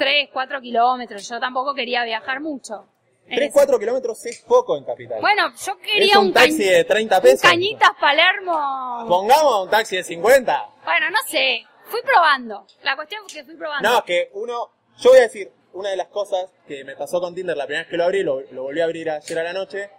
[0.00, 1.28] 3, 4 kilómetros.
[1.28, 2.86] Yo tampoco quería viajar mucho.
[3.26, 5.20] En 3, ese- 4 kilómetros es poco en capital.
[5.20, 7.42] Bueno, yo quería es un, un, taxi de 30 un pesos.
[7.42, 9.04] Cañitas Palermo.
[9.06, 10.70] Pongamos un taxi de 50.
[10.84, 11.62] Bueno, no sé.
[11.84, 12.66] Fui probando.
[12.82, 13.88] La cuestión es que fui probando.
[13.88, 17.20] No, es que uno, yo voy a decir, una de las cosas que me pasó
[17.20, 19.42] con Tinder la primera vez que lo abrí, lo, lo volví a abrir ayer a
[19.42, 19.90] la noche,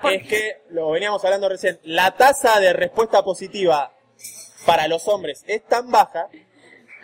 [0.00, 3.92] ¿Por es que, lo veníamos hablando recién, la tasa de respuesta positiva
[4.64, 6.28] para los hombres es tan baja,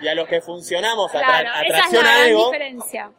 [0.00, 3.12] y a los que funcionamos atra- claro, esa es la atracción a ego, diferencia.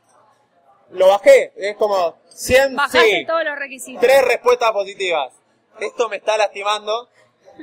[0.91, 4.01] lo bajé, es como 100, Bajaste sí, todos los requisitos.
[4.01, 5.33] tres respuestas positivas.
[5.79, 7.09] Esto me está lastimando.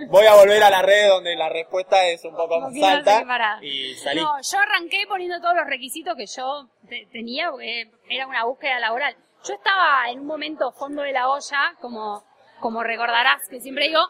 [0.08, 3.24] Voy a volver a la red donde la respuesta es un poco más alta
[3.62, 4.20] y salí.
[4.20, 8.80] No, yo arranqué poniendo todos los requisitos que yo te- tenía, porque era una búsqueda
[8.80, 9.16] laboral.
[9.44, 12.24] Yo estaba en un momento fondo de la olla, como,
[12.60, 14.00] como recordarás que siempre digo.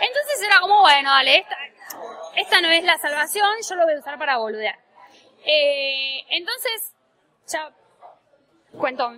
[0.00, 1.56] Entonces era como, bueno, dale, esta,
[2.36, 4.78] esta no es la salvación, yo lo voy a usar para boludear.
[5.44, 6.94] Eh, entonces,
[7.46, 7.72] ya
[8.78, 9.10] cuento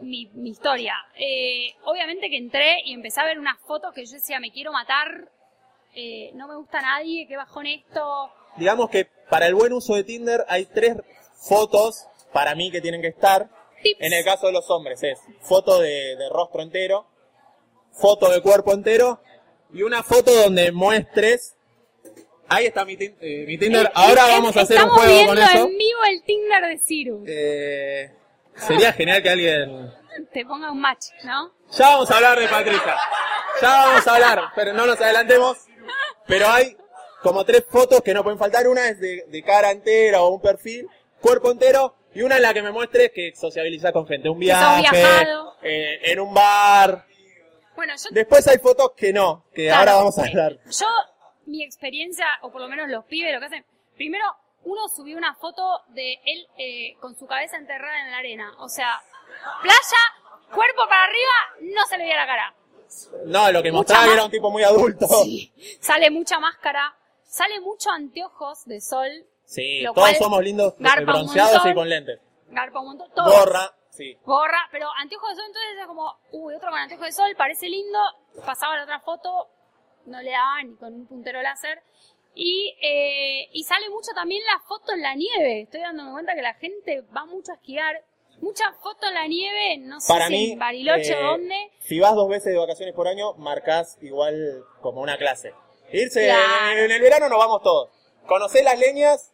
[0.00, 0.94] mi, mi historia.
[1.16, 4.72] Eh, obviamente que entré y empecé a ver unas fotos que yo decía, me quiero
[4.72, 5.30] matar,
[5.94, 8.32] eh, no me gusta nadie, qué bajón esto.
[8.56, 10.96] Digamos que para el buen uso de Tinder hay tres
[11.34, 13.48] fotos para mí que tienen que estar.
[13.82, 14.00] Tips.
[14.00, 17.06] En el caso de los hombres es foto de, de rostro entero,
[17.90, 19.20] foto de cuerpo entero
[19.72, 21.56] y una foto donde muestres.
[22.54, 23.86] Ahí está mi, tin- eh, mi Tinder.
[23.86, 25.66] Eh, Ahora eh, vamos a hacer un estamos juego con viendo eso.
[25.68, 27.24] en vivo el Tinder de Ciru.
[27.26, 28.12] Eh,
[28.56, 29.92] sería genial que alguien...
[30.32, 31.52] Te ponga un match, ¿no?
[31.78, 32.96] Ya vamos a hablar de Patricia.
[33.62, 35.56] Ya vamos a hablar, pero no nos adelantemos.
[36.26, 36.76] Pero hay
[37.22, 38.68] como tres fotos que no pueden faltar.
[38.68, 40.86] Una es de, de cara entera o un perfil,
[41.20, 41.94] cuerpo entero.
[42.14, 44.28] Y una en la que me muestres que sociabilizas con gente.
[44.28, 45.54] Un Que sos viaje, viajado.
[45.62, 47.06] eh, en un bar.
[47.74, 50.28] Bueno, yo Después hay fotos que no, que Claro, ahora vamos a sí.
[50.28, 50.58] hablar.
[50.70, 50.86] Yo,
[51.46, 53.66] mi experiencia, o por lo menos los pibes, lo que hacen,
[53.96, 54.24] primero,
[54.64, 58.52] uno subió una foto de él eh, con su cabeza enterrada en la arena.
[58.58, 59.00] O sea,
[59.60, 62.54] playa, cuerpo para arriba, no se le veía la cara.
[63.26, 65.06] No, lo que mostraba era un tipo muy adulto.
[65.24, 65.52] Sí.
[65.80, 69.10] Sale mucha máscara, sale mucho anteojos de sol,
[69.44, 72.20] Sí, todos somos lindos, un bronceados y con lentes.
[72.48, 73.30] garpa un montón, todo.
[73.30, 74.16] Gorra, sí.
[74.24, 77.68] Gorra, pero anteojos de sol, entonces era como, uy, otro con anteojos de sol, parece
[77.68, 77.98] lindo,
[78.46, 79.48] pasaba la otra foto,
[80.06, 81.82] no le daba ni con un puntero láser.
[82.34, 85.62] Y, eh, y sale mucho también la foto en la nieve.
[85.62, 88.02] Estoy dándome cuenta que la gente va mucho a esquiar.
[88.40, 91.54] Mucha foto en la nieve, no sé Para si mí, en Bariloche eh, o dónde.
[91.78, 95.52] si vas dos veces de vacaciones por año, marcás igual como una clase.
[95.92, 96.72] Irse Claro.
[96.72, 97.90] en, en el verano nos vamos todos.
[98.26, 99.32] ¿Conocés las leñas?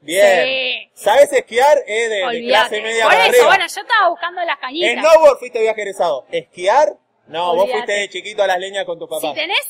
[0.00, 0.44] Bien.
[0.46, 0.90] Sí.
[1.04, 1.78] ¿Sabés esquiar?
[1.86, 3.46] Eh, de, clase media Por para eso, arriba.
[3.48, 5.04] bueno, yo estaba buscando las cañitas.
[5.04, 6.24] Snowboard fuiste viaje egresado.
[6.32, 6.96] ¿Esquiar?
[7.28, 9.28] No, vos fuiste de chiquito a las leñas con tu papá.
[9.28, 9.68] Si tenés...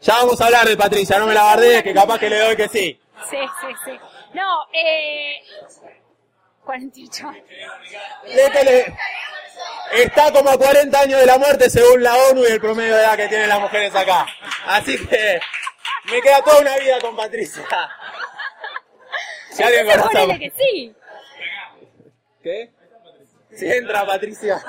[0.00, 2.56] Ya vamos a hablar de Patricia, no me la bardees, que capaz que le doy
[2.56, 3.00] que sí.
[3.28, 3.98] Sí, sí, sí.
[4.34, 5.42] No, eh...
[6.64, 7.44] 48 años.
[9.92, 13.00] Está como a 40 años de la muerte según la ONU y el promedio de
[13.02, 14.26] edad que tienen las mujeres acá.
[14.66, 15.40] Así que
[16.10, 17.64] me queda toda una vida con Patricia.
[19.50, 20.94] Si alguien conoce que sí.
[22.42, 22.70] ¿Qué?
[23.56, 24.62] Si entra Patricia.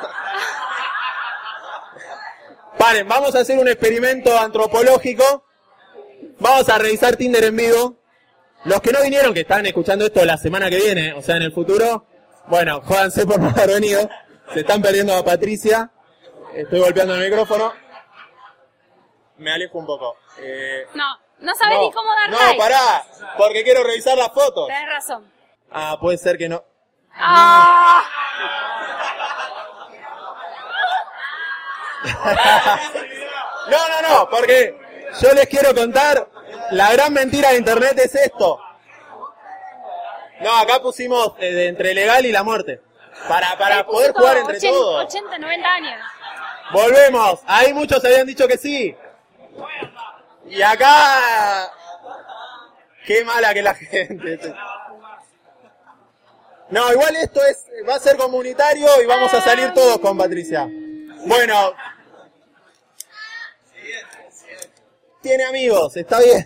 [2.79, 5.43] Paren, vamos a hacer un experimento antropológico.
[6.39, 7.95] Vamos a revisar Tinder en vivo.
[8.63, 11.41] Los que no vinieron, que están escuchando esto la semana que viene, o sea, en
[11.43, 12.05] el futuro,
[12.47, 14.09] bueno, jódanse por no haber venido.
[14.53, 15.91] Se están perdiendo a Patricia.
[16.53, 17.73] Estoy golpeando el micrófono.
[19.37, 20.15] Me alejo un poco.
[20.39, 22.57] Eh, No, no sabes no, ni cómo dar no, like.
[22.57, 23.03] pará,
[23.37, 24.67] porque quiero revisar las fotos.
[24.67, 25.29] Tenés razón.
[25.69, 26.63] Ah, puede ser que no.
[27.13, 28.03] Ah,
[33.69, 34.77] No, no, no, porque
[35.21, 36.27] yo les quiero contar,
[36.71, 38.59] la gran mentira de internet es esto.
[40.41, 42.81] No, acá pusimos eh, entre legal y la muerte.
[43.27, 45.05] Para, para poder jugar entre 80, todos.
[45.05, 46.01] 80, 90 años.
[46.71, 47.41] Volvemos.
[47.45, 48.95] Ahí muchos habían dicho que sí.
[50.47, 51.69] Y acá...
[53.05, 54.53] Qué mala que la gente.
[56.69, 60.69] No, igual esto es va a ser comunitario y vamos a salir todos con Patricia.
[61.25, 61.73] Bueno.
[65.21, 66.45] Tiene amigos, está bien.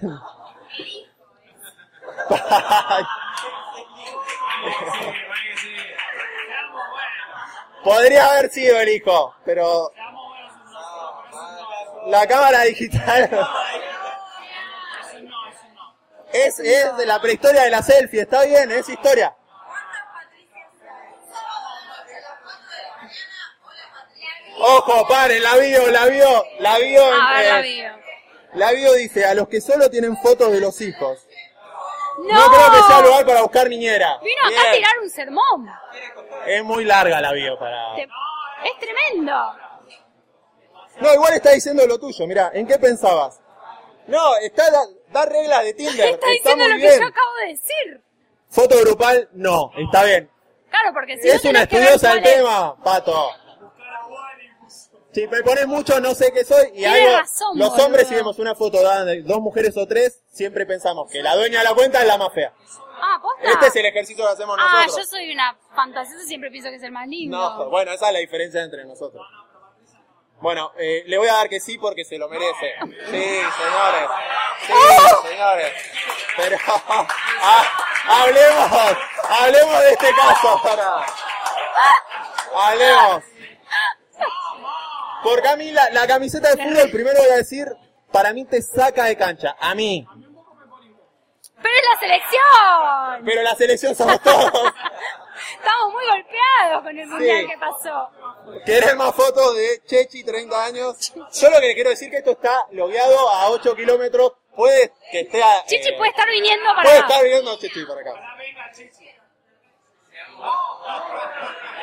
[7.83, 9.91] Podría haber sido el hijo, pero
[12.07, 13.29] la cámara digital
[16.33, 19.35] es, es de la prehistoria de la selfie, está bien, es historia.
[24.59, 27.03] Ojo, paren, la vio, la vio, la vio.
[27.03, 27.93] A ver, la eh, video.
[28.53, 31.27] la vio dice, a los que solo tienen fotos de los hijos.
[32.19, 34.19] No, No, creo que sea lugar para buscar niñera.
[34.23, 35.67] Vino acá a tirar un sermón.
[36.45, 37.95] Es muy larga la bio para...
[37.95, 39.33] Te- Es tremendo.
[40.99, 43.41] No, igual está diciendo lo tuyo, mira, ¿en qué pensabas?
[44.05, 46.09] No, está da, da reglas de Tinder.
[46.09, 46.99] Está diciendo muy lo que bien.
[46.99, 48.01] yo acabo de decir.
[48.49, 50.29] Foto grupal, no, está bien.
[50.69, 53.31] Claro, porque si no es una que ver estudiosa del tema, pato.
[55.13, 56.71] Si me pones mucho, no sé qué soy.
[56.73, 57.85] Y algo, razón, los boludo.
[57.85, 61.35] hombres, si vemos una foto dada de dos mujeres o tres, siempre pensamos que la
[61.35, 62.51] dueña de la cuenta es la más fea.
[63.05, 63.51] Ah, posta.
[63.51, 65.05] Este es el ejercicio que hacemos Ah, nosotros.
[65.05, 67.37] yo soy una fantasiosa, siempre pienso que es el más lindo.
[67.37, 69.21] No, bueno, esa es la diferencia entre nosotros.
[70.39, 72.73] Bueno, eh, le voy a dar que sí porque se lo merece.
[72.81, 74.09] Sí, señores.
[74.65, 74.73] Sí,
[75.29, 75.71] señores.
[76.37, 77.63] Pero ah,
[78.07, 78.97] hablemos,
[79.29, 81.05] hablemos de este caso ahora.
[82.55, 83.23] Hablemos.
[85.23, 87.67] Porque a mí la, la camiseta de fútbol, primero voy a decir,
[88.11, 89.55] para mí te saca de cancha.
[89.59, 90.05] A mí.
[91.61, 93.25] Pero es la selección.
[93.25, 94.45] Pero la selección somos todos.
[95.57, 97.47] Estamos muy golpeados con el mundial Sí.
[97.47, 98.09] que pasó.
[98.65, 101.13] ¿Querés más fotos de Chechi, 30 años?
[101.15, 104.33] Yo lo que le quiero decir que esto está logueado a 8 kilómetros.
[104.55, 105.63] Puede que esté a...
[105.65, 107.07] Chichi eh, puede estar viniendo para puede acá.
[107.07, 108.13] estar viendo Chechi para acá.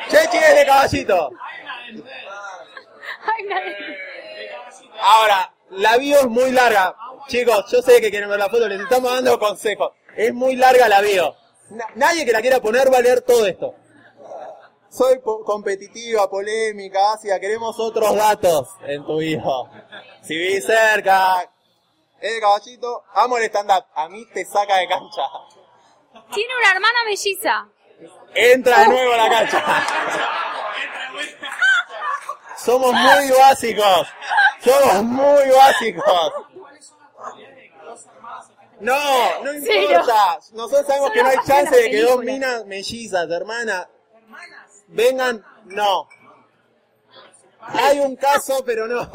[0.09, 1.29] Chechi es de caballito.
[4.99, 6.95] Ahora, la bio es muy larga.
[7.27, 9.91] Chicos, yo sé que quieren ver la foto, les estamos dando consejos.
[10.15, 11.35] Es muy larga la bio.
[11.69, 13.75] Na- nadie que la quiera poner va a leer todo esto.
[14.89, 19.69] Soy po- competitiva, polémica, ácida, queremos otros datos en tu hijo.
[20.21, 21.49] Si vi cerca,
[22.19, 25.21] eh, caballito, amo el stand-up, a mí te saca de cancha.
[26.33, 27.67] Tiene una hermana melliza.
[28.35, 29.63] Entra de nuevo a la cancha.
[32.63, 34.07] Somos muy básicos.
[34.63, 36.33] Somos muy básicos.
[38.79, 40.39] No, no importa.
[40.53, 43.87] Nosotros sabemos que no hay chance de que dos minas mellizas, hermana,
[44.87, 45.43] vengan.
[45.65, 46.07] No.
[47.61, 49.09] Hay un caso, pero no.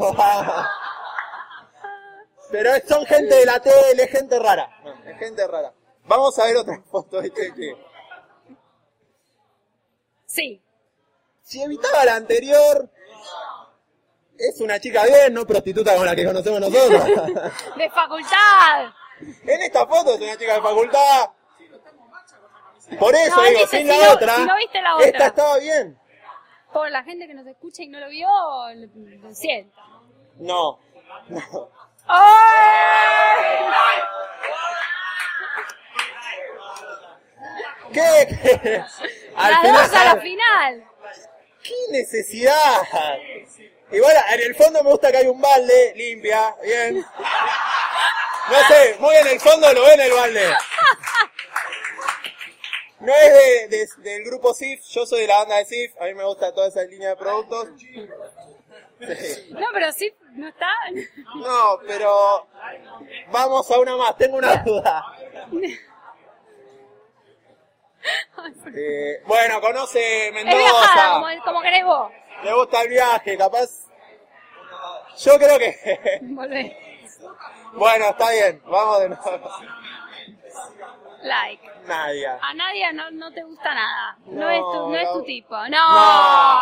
[2.49, 4.69] Pero son gente de la tele, gente rara.
[5.05, 5.73] Es gente rara.
[6.05, 7.21] Vamos a ver otra foto.
[7.21, 7.75] Que
[10.25, 10.61] Sí.
[11.43, 12.89] si evitaba la anterior,
[14.37, 17.03] es una chica bien, no prostituta como la que conocemos nosotros.
[17.77, 18.91] De facultad.
[19.19, 21.29] en esta foto es una chica de facultad.
[22.99, 25.07] Por eso No, digo, sin si la no- otra, si viste la otra.
[25.07, 25.99] esta estaba bien.
[26.71, 28.27] Por la gente que nos escucha y no lo vio,
[28.75, 28.87] lo,
[29.27, 29.75] lo siento.
[30.37, 30.79] No.
[31.29, 31.69] no.
[32.07, 33.45] ¡Ay!
[37.93, 38.27] ¿Qué?
[38.61, 38.83] ¿Qué?
[39.35, 40.83] Al Las final, dos a la final.
[41.63, 42.81] ¿Qué necesidad?
[43.91, 46.97] Igual en el fondo me gusta que hay un balde, limpia, bien.
[48.49, 50.53] No sé, muy en el fondo lo ven el balde.
[52.99, 56.05] No es de, de- del grupo SIF, yo soy de la banda de SIF, a
[56.05, 57.69] mí me gusta toda esa línea de productos.
[57.79, 59.49] Sí.
[59.51, 60.71] No, pero sí, no está.
[61.35, 62.47] No, pero
[63.31, 65.03] vamos a una más, tengo una duda.
[68.73, 72.09] Eh, bueno, conoce Es viajada, Mendoza, como, como querés vos.
[72.43, 73.69] Le gusta el viaje, capaz.
[75.19, 76.19] Yo creo que...
[76.21, 76.77] Volvé.
[77.73, 79.49] Bueno, está bien, vamos de nuevo.
[81.23, 81.67] Like.
[81.85, 82.39] Nadia.
[82.41, 84.17] A nadie no, no te gusta nada.
[84.25, 85.55] No, No, es, tu, no es tu tipo.
[85.69, 85.93] No.
[85.93, 86.61] No.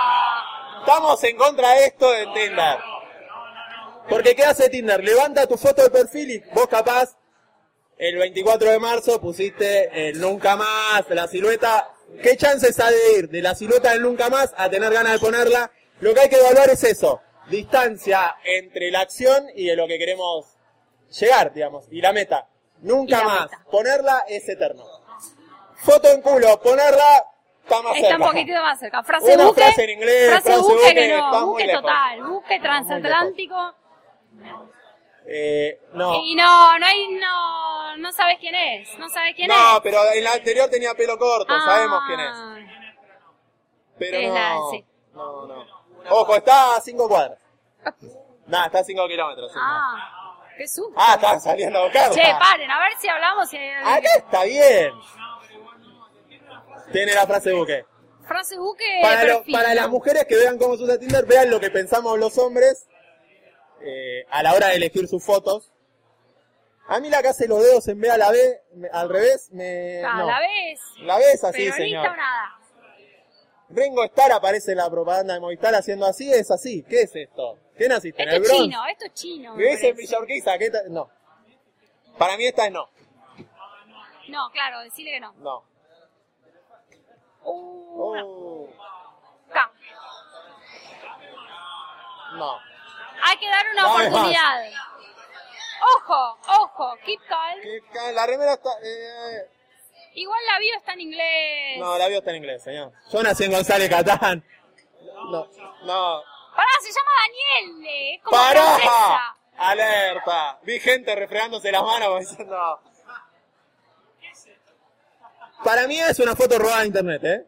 [0.80, 2.80] Estamos en contra de esto de Tinder.
[4.08, 5.04] Porque ¿qué hace Tinder?
[5.04, 7.18] Levanta tu foto de perfil y vos capaz
[7.98, 11.95] el 24 de marzo pusiste el nunca más, la silueta.
[12.22, 15.20] ¿Qué chances hay de ir de la silueta del nunca más a tener ganas de
[15.20, 15.72] ponerla?
[16.00, 17.22] Lo que hay que evaluar es eso.
[17.50, 20.46] Distancia entre la acción y de lo que queremos
[21.20, 21.86] llegar, digamos.
[21.92, 22.48] Y la meta.
[22.82, 23.42] Nunca la más.
[23.52, 23.64] meta.
[23.70, 24.84] Ponerla es eterno.
[25.78, 27.24] Foto en culo, ponerla
[27.64, 28.26] está más Está un cerca.
[28.26, 29.04] poquito más cerca.
[29.04, 29.62] Frase Una buque.
[29.62, 31.46] frase en inglés, frase, frase buque, buque, que está no.
[31.48, 32.24] Buque total.
[32.24, 33.76] Buque transatlántico.
[35.28, 36.24] Eh, no.
[36.24, 37.75] Y no, no hay, no,
[38.06, 38.98] no sabes quién es.
[39.00, 39.82] No sabes quién No, es.
[39.84, 41.62] pero en la anterior tenía pelo corto, Ah.
[41.66, 42.36] sabemos quién es.
[43.98, 44.34] Pero Es no.
[44.34, 44.86] la- sí.
[45.14, 45.66] No, no.
[46.10, 47.40] Ojo, está a 5 cuadras.
[48.48, 49.52] Nada, está a 5 kilómetros.
[49.56, 49.62] no.
[49.64, 50.94] Ah, qué susto.
[50.96, 52.12] Ah, están saliendo a buscar.
[52.12, 53.50] Che, paren, a ver si hablamos.
[53.50, 54.94] Si alguien Acá está bien.
[56.92, 57.84] Tiene la frase buque.
[57.84, 59.00] que- Frase buque.
[59.02, 59.76] Para, lo- para ¿no?
[59.76, 62.88] las mujeres que vean cómo se usa Tinder, vean lo que pensamos los hombres
[63.82, 65.72] eh, a la hora de elegir sus fotos.
[66.88, 69.50] A mí la que hace los dedos en B a la B, me- al revés,
[69.52, 70.04] me...
[70.06, 70.28] Ah, no.
[70.28, 70.80] la ves.
[71.00, 72.08] La ves así, señor.
[72.08, 72.60] o nada.
[73.70, 76.84] Ringo Starr aparece en la propaganda de Movistar haciendo así, es así.
[76.88, 77.58] ¿Qué es esto?
[77.76, 78.22] ¿Qué naciste?
[78.22, 78.64] ¿En Esto el es Bronx?
[78.64, 79.56] chino, esto es chino.
[79.56, 79.96] ¿Vivís en.
[79.96, 80.18] Villa?
[80.60, 81.10] ¿Qué No.
[82.20, 82.88] Para mí esta es no.
[84.30, 85.34] No, claro, decirle que no.
[85.40, 85.64] No.
[87.44, 88.26] Uh, no.
[88.28, 88.70] Oh,
[89.50, 89.72] Acá.
[92.38, 92.58] no.
[93.24, 94.30] Hay que dar una Dame más.
[95.82, 97.62] Ojo, ojo, keep calm.
[97.62, 98.70] ¿Qué ca- La remera está...
[98.84, 99.50] eh,
[100.16, 101.78] Igual la bio está en inglés.
[101.80, 102.92] No, la vio está en inglés, señor.
[103.12, 104.44] Yo nací en González Catán.
[105.30, 105.46] No.
[105.84, 106.24] No.
[106.56, 107.12] Pará, se llama.
[107.90, 108.62] Es como ¡Pará!
[108.62, 109.36] francesa.
[109.58, 110.60] ¡Alerta!
[110.64, 112.80] Vi gente refregándose las manos diciendo...
[115.64, 117.48] Para mí es una foto robada de internet, ¿eh?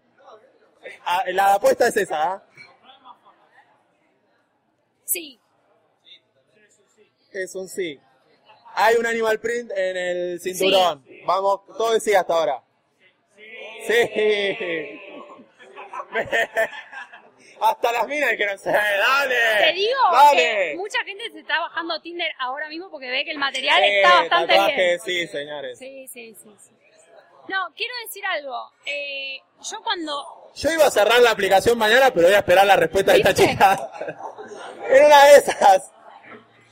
[1.05, 2.43] Ah, La apuesta es esa, ¿ah?
[5.05, 5.39] Sí.
[7.31, 7.99] Es un sí.
[8.79, 11.03] Hay un animal print en el cinturón.
[11.25, 12.61] Vamos, todo sí hasta ahora.
[13.87, 13.93] Sí.
[17.59, 19.35] hasta las minas dijeron, sí, dale.
[19.59, 20.37] Te digo dale.
[20.37, 23.89] que mucha gente se está bajando Tinder ahora mismo porque ve que el material Sí,
[23.95, 24.99] está bastante tatuaje, bien.
[24.99, 25.79] sí, señores.
[25.79, 26.71] Sí, sí, sí, sí.
[27.47, 28.71] No, quiero decir algo.
[28.85, 29.39] Eh,
[29.71, 30.51] yo cuando...
[30.55, 33.33] Yo iba a cerrar la aplicación mañana, pero voy a esperar la respuesta de esta
[33.33, 33.91] chica.
[34.87, 35.91] en una de esas.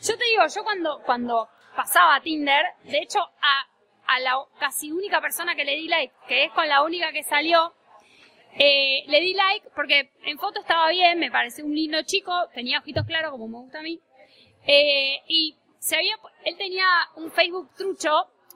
[0.04, 3.68] Yo te digo, yo cuando, cuando pasaba Tinder, de hecho, a,
[4.08, 7.24] a la casi única persona que le di like, que es con la única que
[7.24, 7.74] salió,
[8.58, 12.80] eh, le di like porque en foto estaba bien, me pareció un lindo chico, tenía
[12.80, 14.00] ojitos claros como me gusta a mí,
[14.66, 16.16] eh, y se había,
[16.46, 18.12] él tenía un Facebook trucho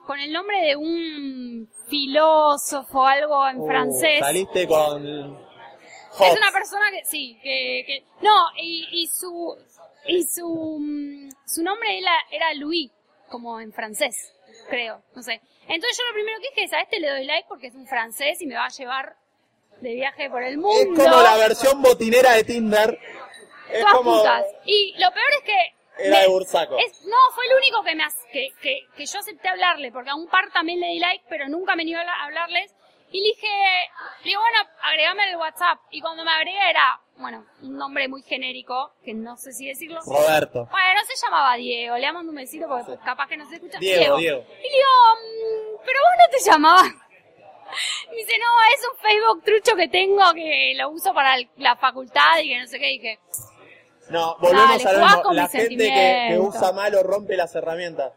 [0.06, 4.18] con el nombre de un filósofo, algo en Uh, francés.
[4.20, 5.50] Saliste con...
[6.20, 9.56] Es una persona que, sí, que, que no, y, y su,
[10.06, 12.90] y su, mm, su nombre era, era Louis,
[13.30, 14.34] como en francés,
[14.68, 15.40] creo, no sé.
[15.68, 17.86] Entonces yo lo primero que dije es a este le doy like porque es un
[17.86, 19.16] francés y me va a llevar
[19.80, 21.02] de viaje por el Es mundo.
[21.04, 22.98] como la versión botinera de Tinder.
[23.72, 24.44] Es todas como putas.
[24.64, 26.76] Y lo peor es que era me- de Bursaco.
[26.78, 30.14] es- no, fue el único que me que, que, que yo acepté hablarle, porque a
[30.16, 32.74] un par también le di like, pero nunca me niego a habla- hablarles.
[33.12, 33.48] Y le dije,
[34.22, 35.80] le digo, bueno, agregame al WhatsApp.
[35.90, 40.00] Y cuando me agrega era, bueno, un nombre muy genérico, que no sé si decirlo.
[40.06, 40.66] Roberto.
[40.70, 43.78] Bueno, se llamaba Diego, le mando un besito porque capaz que no se escucha.
[43.78, 44.40] Diego, Diego.
[44.40, 46.92] Y le digo, "Mm, pero vos no te llamabas.
[48.10, 51.76] Me dice, no, es un Facebook trucho que tengo que lo uso para el- la
[51.76, 52.90] facultad y que no sé qué.
[52.92, 53.20] Y dije,
[54.08, 55.32] No, volvemos Dale, a lo mismo.
[55.34, 58.12] La gente que, que usa mal o rompe las herramientas.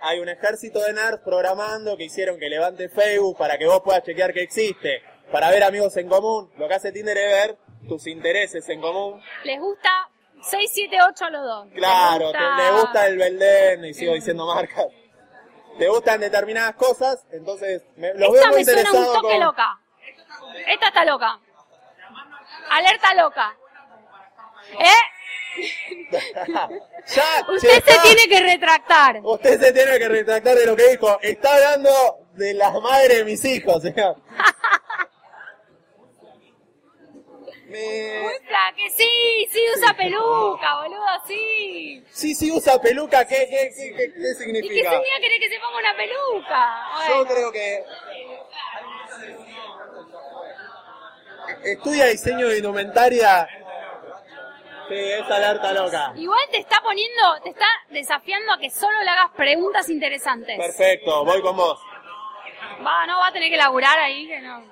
[0.00, 4.02] Hay un ejército de nerds programando que hicieron que levante Facebook para que vos puedas
[4.04, 6.50] chequear que existe, para ver amigos en común.
[6.56, 9.20] Lo que hace Tinder es ver tus intereses en común.
[9.44, 9.90] les gusta
[10.40, 11.66] 6, 7, 8 a los dos.
[11.66, 14.86] Les Claro, gusta- te, gusta el Belden, y sigo diciendo marcas.
[15.78, 19.40] Te gustan determinadas cosas, entonces me, los veo Esta muy interesados toque con...
[19.40, 19.80] loca.
[20.66, 21.38] Esta está loca.
[22.70, 23.56] Alerta loca.
[24.78, 24.86] ¿Eh?
[27.14, 28.02] ya, Usted se está.
[28.02, 29.20] tiene que retractar.
[29.22, 31.18] Usted se tiene que retractar de lo que dijo.
[31.22, 31.90] Está hablando
[32.34, 34.16] de las madres de mis hijos, señor.
[37.68, 38.22] Me...
[38.76, 42.02] Que sí, sí usa peluca, boludo, sí.
[42.10, 44.90] Sí, sí usa peluca, ¿qué, qué, qué, qué- qué ¿Y qué significa?
[45.38, 46.86] que se ponga una peluca?
[47.08, 47.84] Yo creo que...
[51.64, 53.48] Estudia diseño de indumentaria.
[54.88, 56.12] Sí, es alerta loca.
[56.16, 60.56] Igual te está poniendo, te está desafiando a que solo le hagas preguntas interesantes.
[60.58, 61.78] Perfecto, voy con vos.
[62.84, 64.62] Va, no, va a tener que laburar ahí, que no.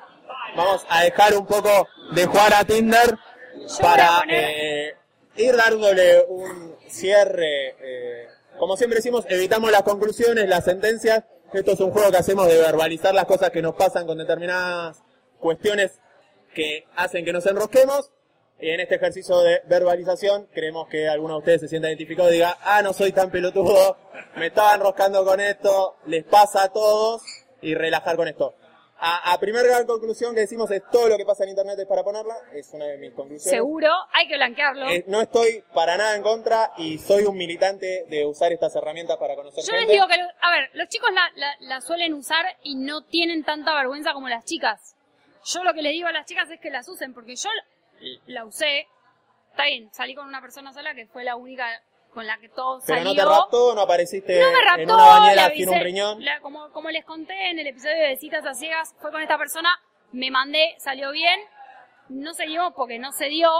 [0.56, 3.18] Vamos a dejar un poco de jugar a Tinder
[3.54, 4.34] voy para poner-
[4.90, 4.96] eh,
[5.36, 7.74] ir dándole un cierre.
[7.80, 11.24] eh, como siempre decimos, evitamos las conclusiones, las sentencias.
[11.52, 15.02] Esto es un juego que hacemos de verbalizar las cosas que nos pasan con determinadas
[15.38, 16.00] cuestiones
[16.54, 18.10] que hacen que nos enrosquemos.
[18.58, 22.34] Y en este ejercicio de verbalización, creemos que alguno de ustedes se sienta identificado y
[22.34, 23.98] diga, ah, no soy tan pelotudo,
[24.36, 27.22] me estaba enroscando con esto, les pasa a todos,
[27.60, 28.54] y relajar con esto.
[28.98, 31.86] A, a primer gran conclusión que decimos es todo lo que pasa en internet es
[31.86, 33.42] para ponerla, es una de mis conclusiones.
[33.50, 34.88] Seguro, hay que blanquearlo.
[34.88, 39.18] Eh, no estoy para nada en contra y soy un militante de usar estas herramientas
[39.18, 39.80] para conocer Yo gente.
[39.84, 43.02] les digo que, lo- a ver, los chicos la, la, la suelen usar y no
[43.04, 44.94] tienen tanta vergüenza como las chicas.
[45.44, 47.50] Yo lo que les digo a las chicas es que las usen, porque yo
[48.26, 48.86] la- usé,
[49.50, 51.66] está bien, salí con una persona sola que fue la única
[52.12, 53.12] con la que todo Pero salió.
[53.12, 56.24] no te raptó, no apareciste No me en raptó, una bañera sin un riñón.
[56.24, 59.36] la- como, como les conté en el episodio de Citas a Ciegas, fue con esta
[59.36, 59.68] persona,
[60.12, 61.38] me mandé, salió bien,
[62.08, 63.50] no seguimos porque no se dio,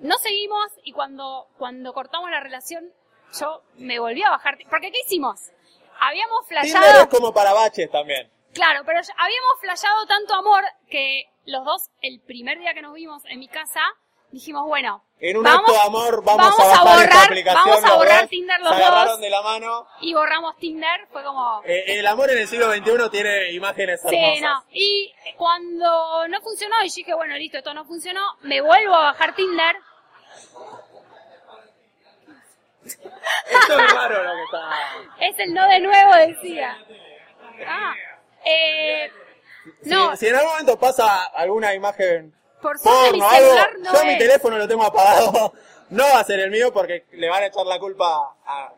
[0.00, 2.90] no seguimos y cuando, cuando cortamos la relación,
[3.38, 5.40] yo me volví a bajar, porque ¿qué hicimos?
[6.00, 8.28] Habíamos Tinder es como para baches también.
[8.54, 13.22] Claro, pero habíamos flasheado tanto amor que los dos, el primer día que nos vimos
[13.26, 13.80] en mi casa,
[14.30, 17.64] dijimos, bueno, En un vamos, acto de amor vamos, vamos a a borrar- aplicación.
[17.66, 18.30] vamos a borrar dos.
[18.30, 19.20] Tinder los Se dos.
[19.20, 19.86] de la mano.
[20.00, 21.62] y borramos Tinder, fue como...
[21.64, 24.40] Eh, el amor en el siglo XXI tiene imágenes Sí, hermosas.
[24.42, 24.64] no.
[24.72, 29.34] Y cuando no funcionó, y dije, bueno, listo, esto no funcionó, me vuelvo a bajar
[29.36, 29.76] Tinder.
[32.84, 34.70] Esto es raro lo que está...
[35.20, 36.76] Es el no de nuevo, decía.
[37.66, 37.94] Ah,
[38.44, 39.10] eh,
[39.84, 43.48] no, Si, si en algún momento pasa alguna imagen por suerte mi porno o algo,
[43.48, 44.06] celular no yo es...
[44.06, 45.52] mi teléfono lo tengo apagado.
[45.90, 48.72] No va a ser el mío porque le van a echar la culpa a-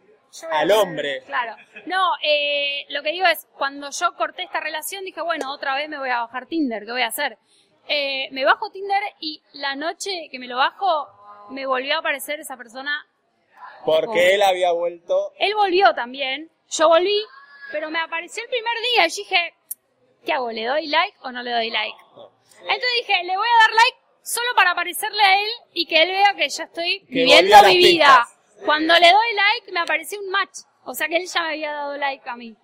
[0.51, 1.23] al hombre.
[1.25, 1.57] Claro.
[1.87, 5.89] No, eh, lo que digo es, cuando yo corté esta relación, dije, bueno, otra vez
[5.89, 7.39] me voy a bajar Tinder, ¿qué voy a hacer?
[7.89, 11.09] Eh, me bajo Tinder y la noche que me lo bajo,
[11.51, 13.07] me volvió a aparecer esa persona
[13.85, 15.33] Porque él había vuelto.
[15.39, 17.25] Él volvió también, yo volví,
[17.71, 19.55] pero me apareció el primer día y dije,
[20.27, 20.51] ¿qué hago?
[20.51, 21.97] ¿Le doy like o no le doy like?
[22.61, 26.11] Entonces dije, le voy a dar like solo para aparecerle a él y que él
[26.11, 28.27] vea que yo estoy Que viviendo mi vida.
[28.27, 28.65] pistas.
[28.65, 31.73] Cuando le doy like me apareció un match, o sea que él ya me había
[31.73, 32.57] dado like a mí.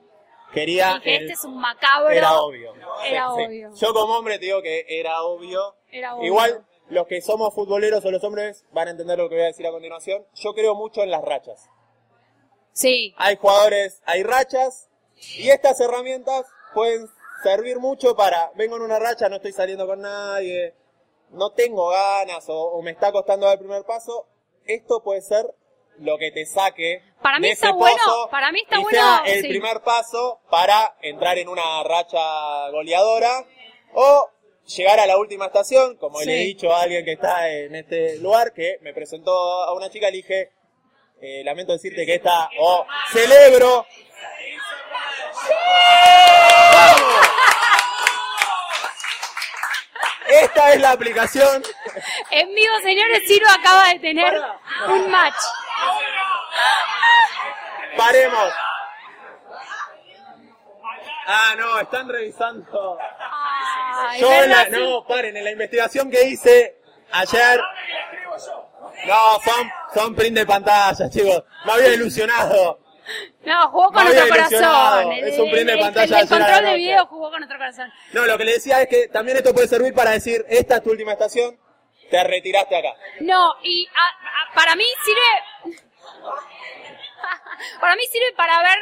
[0.53, 0.95] Quería.
[0.97, 2.11] dije, el- este es un macabro.
[2.11, 2.75] Era obvio.
[3.07, 3.45] Era Sí, sí.
[3.47, 3.71] obvio.
[3.75, 5.77] Yo como hombre te digo que era obvio.
[5.91, 6.27] Era obvio.
[6.27, 9.47] Igual, los que somos futboleros o los hombres van a entender lo que voy a
[9.47, 10.27] decir a continuación.
[10.35, 11.71] Yo creo mucho en las rachas.
[12.73, 14.89] Sí, Hay jugadores, hay rachas,
[15.39, 17.07] y estas herramientas pueden
[17.43, 20.75] servir mucho para, vengo en una racha, no estoy saliendo con nadie,
[21.31, 24.27] no tengo ganas o, o me está costando dar el primer paso.
[24.67, 25.45] Esto puede ser
[25.99, 28.99] lo que te saque Para mí de está ese bueno, para mí está y bueno,
[28.99, 29.49] sea el sí.
[29.49, 33.45] primer paso para entrar en una racha goleadora
[33.95, 34.29] o
[34.77, 36.27] llegar a la última estación, como Sí.
[36.27, 39.33] le he dicho a alguien que está en este lugar, que me presentó
[39.65, 40.53] a una chica, le dije,
[41.21, 43.85] eh, lamento decirte que esta, o celebro.
[45.49, 46.72] ¡Vamos!
[50.55, 51.63] Esta es la aplicación.
[52.31, 54.35] En vivo, señores, Ciro acaba de tener
[54.89, 55.35] un match.
[57.97, 58.53] Paremos.
[61.27, 62.99] Ah, no, están revisando.
[63.95, 66.83] Ay, Yo en la- no, paren, en la investigación que hice
[67.13, 67.59] ayer.
[69.07, 71.45] No, son, son print de pantalla, chicos.
[71.65, 72.79] Me había ilusionado.
[73.45, 75.03] No, jugó con ilusionado.
[75.03, 75.13] corazón.
[75.13, 77.93] Es un print de el- pantalla El, a control de video jugó con nuestro corazón.
[78.13, 80.83] No, lo que le decía es que también esto puede servir para decir, esta es
[80.83, 81.59] tu última estación,
[82.11, 82.95] te retiraste acá.
[83.21, 85.73] No, y a- a- para mí sirve.
[87.81, 88.79] para mí sirve para ver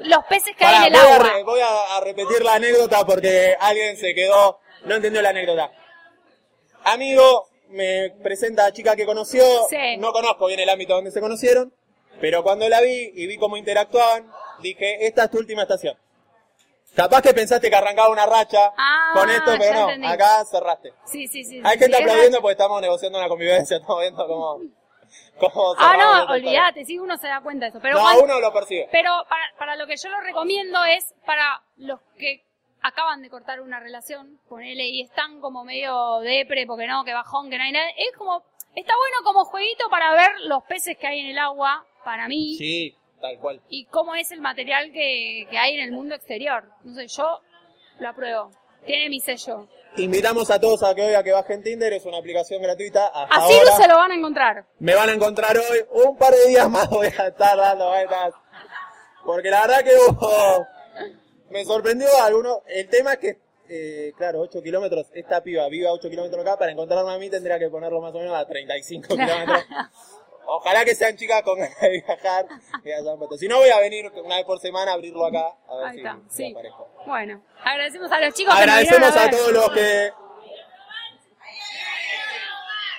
[0.00, 1.28] los peces que Pará, hay en el voy, a, agua.
[1.32, 5.70] re- voy a- a repetir la anécdota porque alguien se quedó, no entendió la anécdota.
[6.84, 9.96] Amigo, me presenta a chica que conoció, Sí.
[9.98, 11.72] no conozco bien el ámbito donde se conocieron,
[12.20, 15.96] pero cuando la vi y vi cómo interactuaban, dije, esta es tu última estación.
[16.94, 20.06] Capaz que pensaste que arrancaba una racha Ah, con esto, pero no, entendí.
[20.08, 20.94] acá cerraste.
[21.04, 21.60] Sí, sí, sí.
[21.62, 24.60] Hay sí, gente sí, es aplaudiendo porque estamos negociando una convivencia, estamos viendo cómo...
[25.38, 25.96] cómo Ah,
[26.26, 27.80] no, olvídate, sí, uno se da cuenta de eso.
[27.82, 27.96] Pero.
[27.96, 28.88] No, cuando- uno lo percibe.
[28.90, 32.42] pero para, para lo que yo lo recomiendo es para los que
[32.80, 37.50] acaban de cortar una relación, ponele, y están como medio depre, porque no, que bajón,
[37.50, 37.88] que no hay nada.
[37.98, 38.42] Es como,
[38.74, 42.54] está bueno como jueguito para ver los peces que hay en el agua, para mí,
[42.56, 43.60] Sí, tal cual.
[43.68, 46.64] y cómo es el material que, que hay en el mundo exterior.
[46.84, 47.40] No sé, yo
[47.98, 48.52] lo apruebo.
[48.86, 49.66] Tiene mi sello.
[49.96, 53.08] Invitamos a todos a que hoy a que bajen Tinder, es una aplicación gratuita.
[53.08, 54.64] Hasta A Ciro ahora se lo van a encontrar.
[54.78, 58.34] me van a encontrar hoy, un par de días más voy a estar dando vueltas.
[59.24, 60.66] Porque la verdad que hubo-
[61.50, 62.62] me sorprendió alguno.
[62.68, 63.38] El tema es que,
[63.68, 67.28] eh, claro, 8 kilómetros, esta piba vive a 8 kilómetros acá, para encontrarme a mí
[67.28, 69.64] tendría que ponerlo más o menos a 35 kilómetros.
[70.46, 72.46] Ojalá que sean chicas con ganas de viajar.
[72.82, 73.38] que.
[73.38, 75.54] Si no, voy a venir una vez por semana a abrirlo acá.
[75.68, 76.52] A ver Ahí si, está, si sí.
[76.52, 76.88] aparezco.
[77.06, 79.30] Bueno, agradecemos a los chicos que Agradecemos vinieron a ver.
[79.36, 80.10] todos los que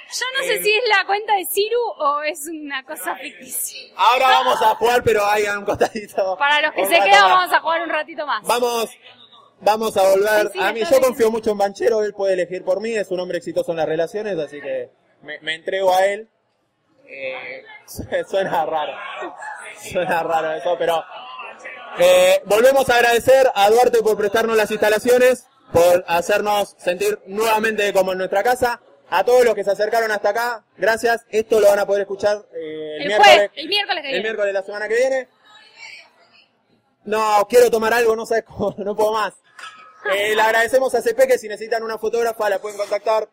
[0.09, 3.93] Yo no sé si es la cuenta de Ciru o es una cosa ficticia.
[3.97, 6.35] Ahora vamos a jugar, pero hay un costadito.
[6.37, 8.41] Para los que se quedan, vamos a jugar un ratito más.
[8.47, 8.89] Vamos,
[9.59, 10.47] vamos a volver.
[10.47, 11.01] Sí, sí, a mí, yo bien.
[11.03, 13.85] confío mucho en Banchero, él puede elegir por mí, es un hombre exitoso en las
[13.87, 14.89] relaciones, así que
[15.21, 16.29] me, me entrego a él.
[17.09, 17.63] Eh,
[18.29, 18.93] suena raro,
[19.91, 21.03] suena raro eso, pero
[21.99, 28.11] eh, volvemos a agradecer a Duarte por prestarnos las instalaciones, por hacernos sentir nuevamente como
[28.11, 28.81] en nuestra casa.
[29.09, 31.25] A todos los que se acercaron hasta acá, gracias.
[31.29, 33.33] Esto lo van a poder escuchar eh, el, El miércoles.
[33.35, 34.23] jueves, el miércoles que El viene.
[34.23, 35.27] miércoles de la semana que viene.
[37.05, 39.33] No, quiero tomar algo, no sé cómo, no puedo más.
[40.13, 43.29] Eh, le agradecemos a CP que si necesitan una fotógrafa la pueden contactar.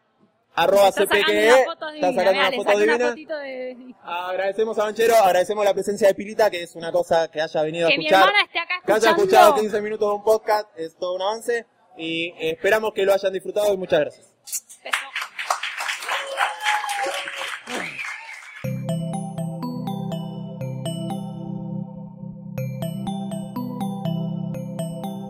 [0.56, 1.64] Arroba Está CP sacando que unas es.
[1.66, 3.10] fotos Está sacando Mirá, una foto divina.
[3.42, 3.94] de...
[4.04, 7.88] Agradecemos a Banchero, agradecemos la presencia de Pilita, que es una cosa que haya venido
[7.88, 8.28] Que a mi escuchar.
[8.28, 11.66] hermana esté acá que haya escuchado 15 minutos de un podcast, es todo un avance.
[11.96, 14.26] Y esperamos que lo hayan disfrutado y muchas gracias.
[14.84, 14.98] Beso.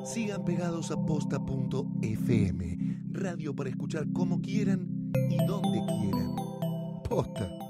[0.04, 2.78] Sigan pegados a posta.fm,
[3.12, 6.36] radio para escuchar como quieran y donde quieran.
[7.08, 7.63] Posta.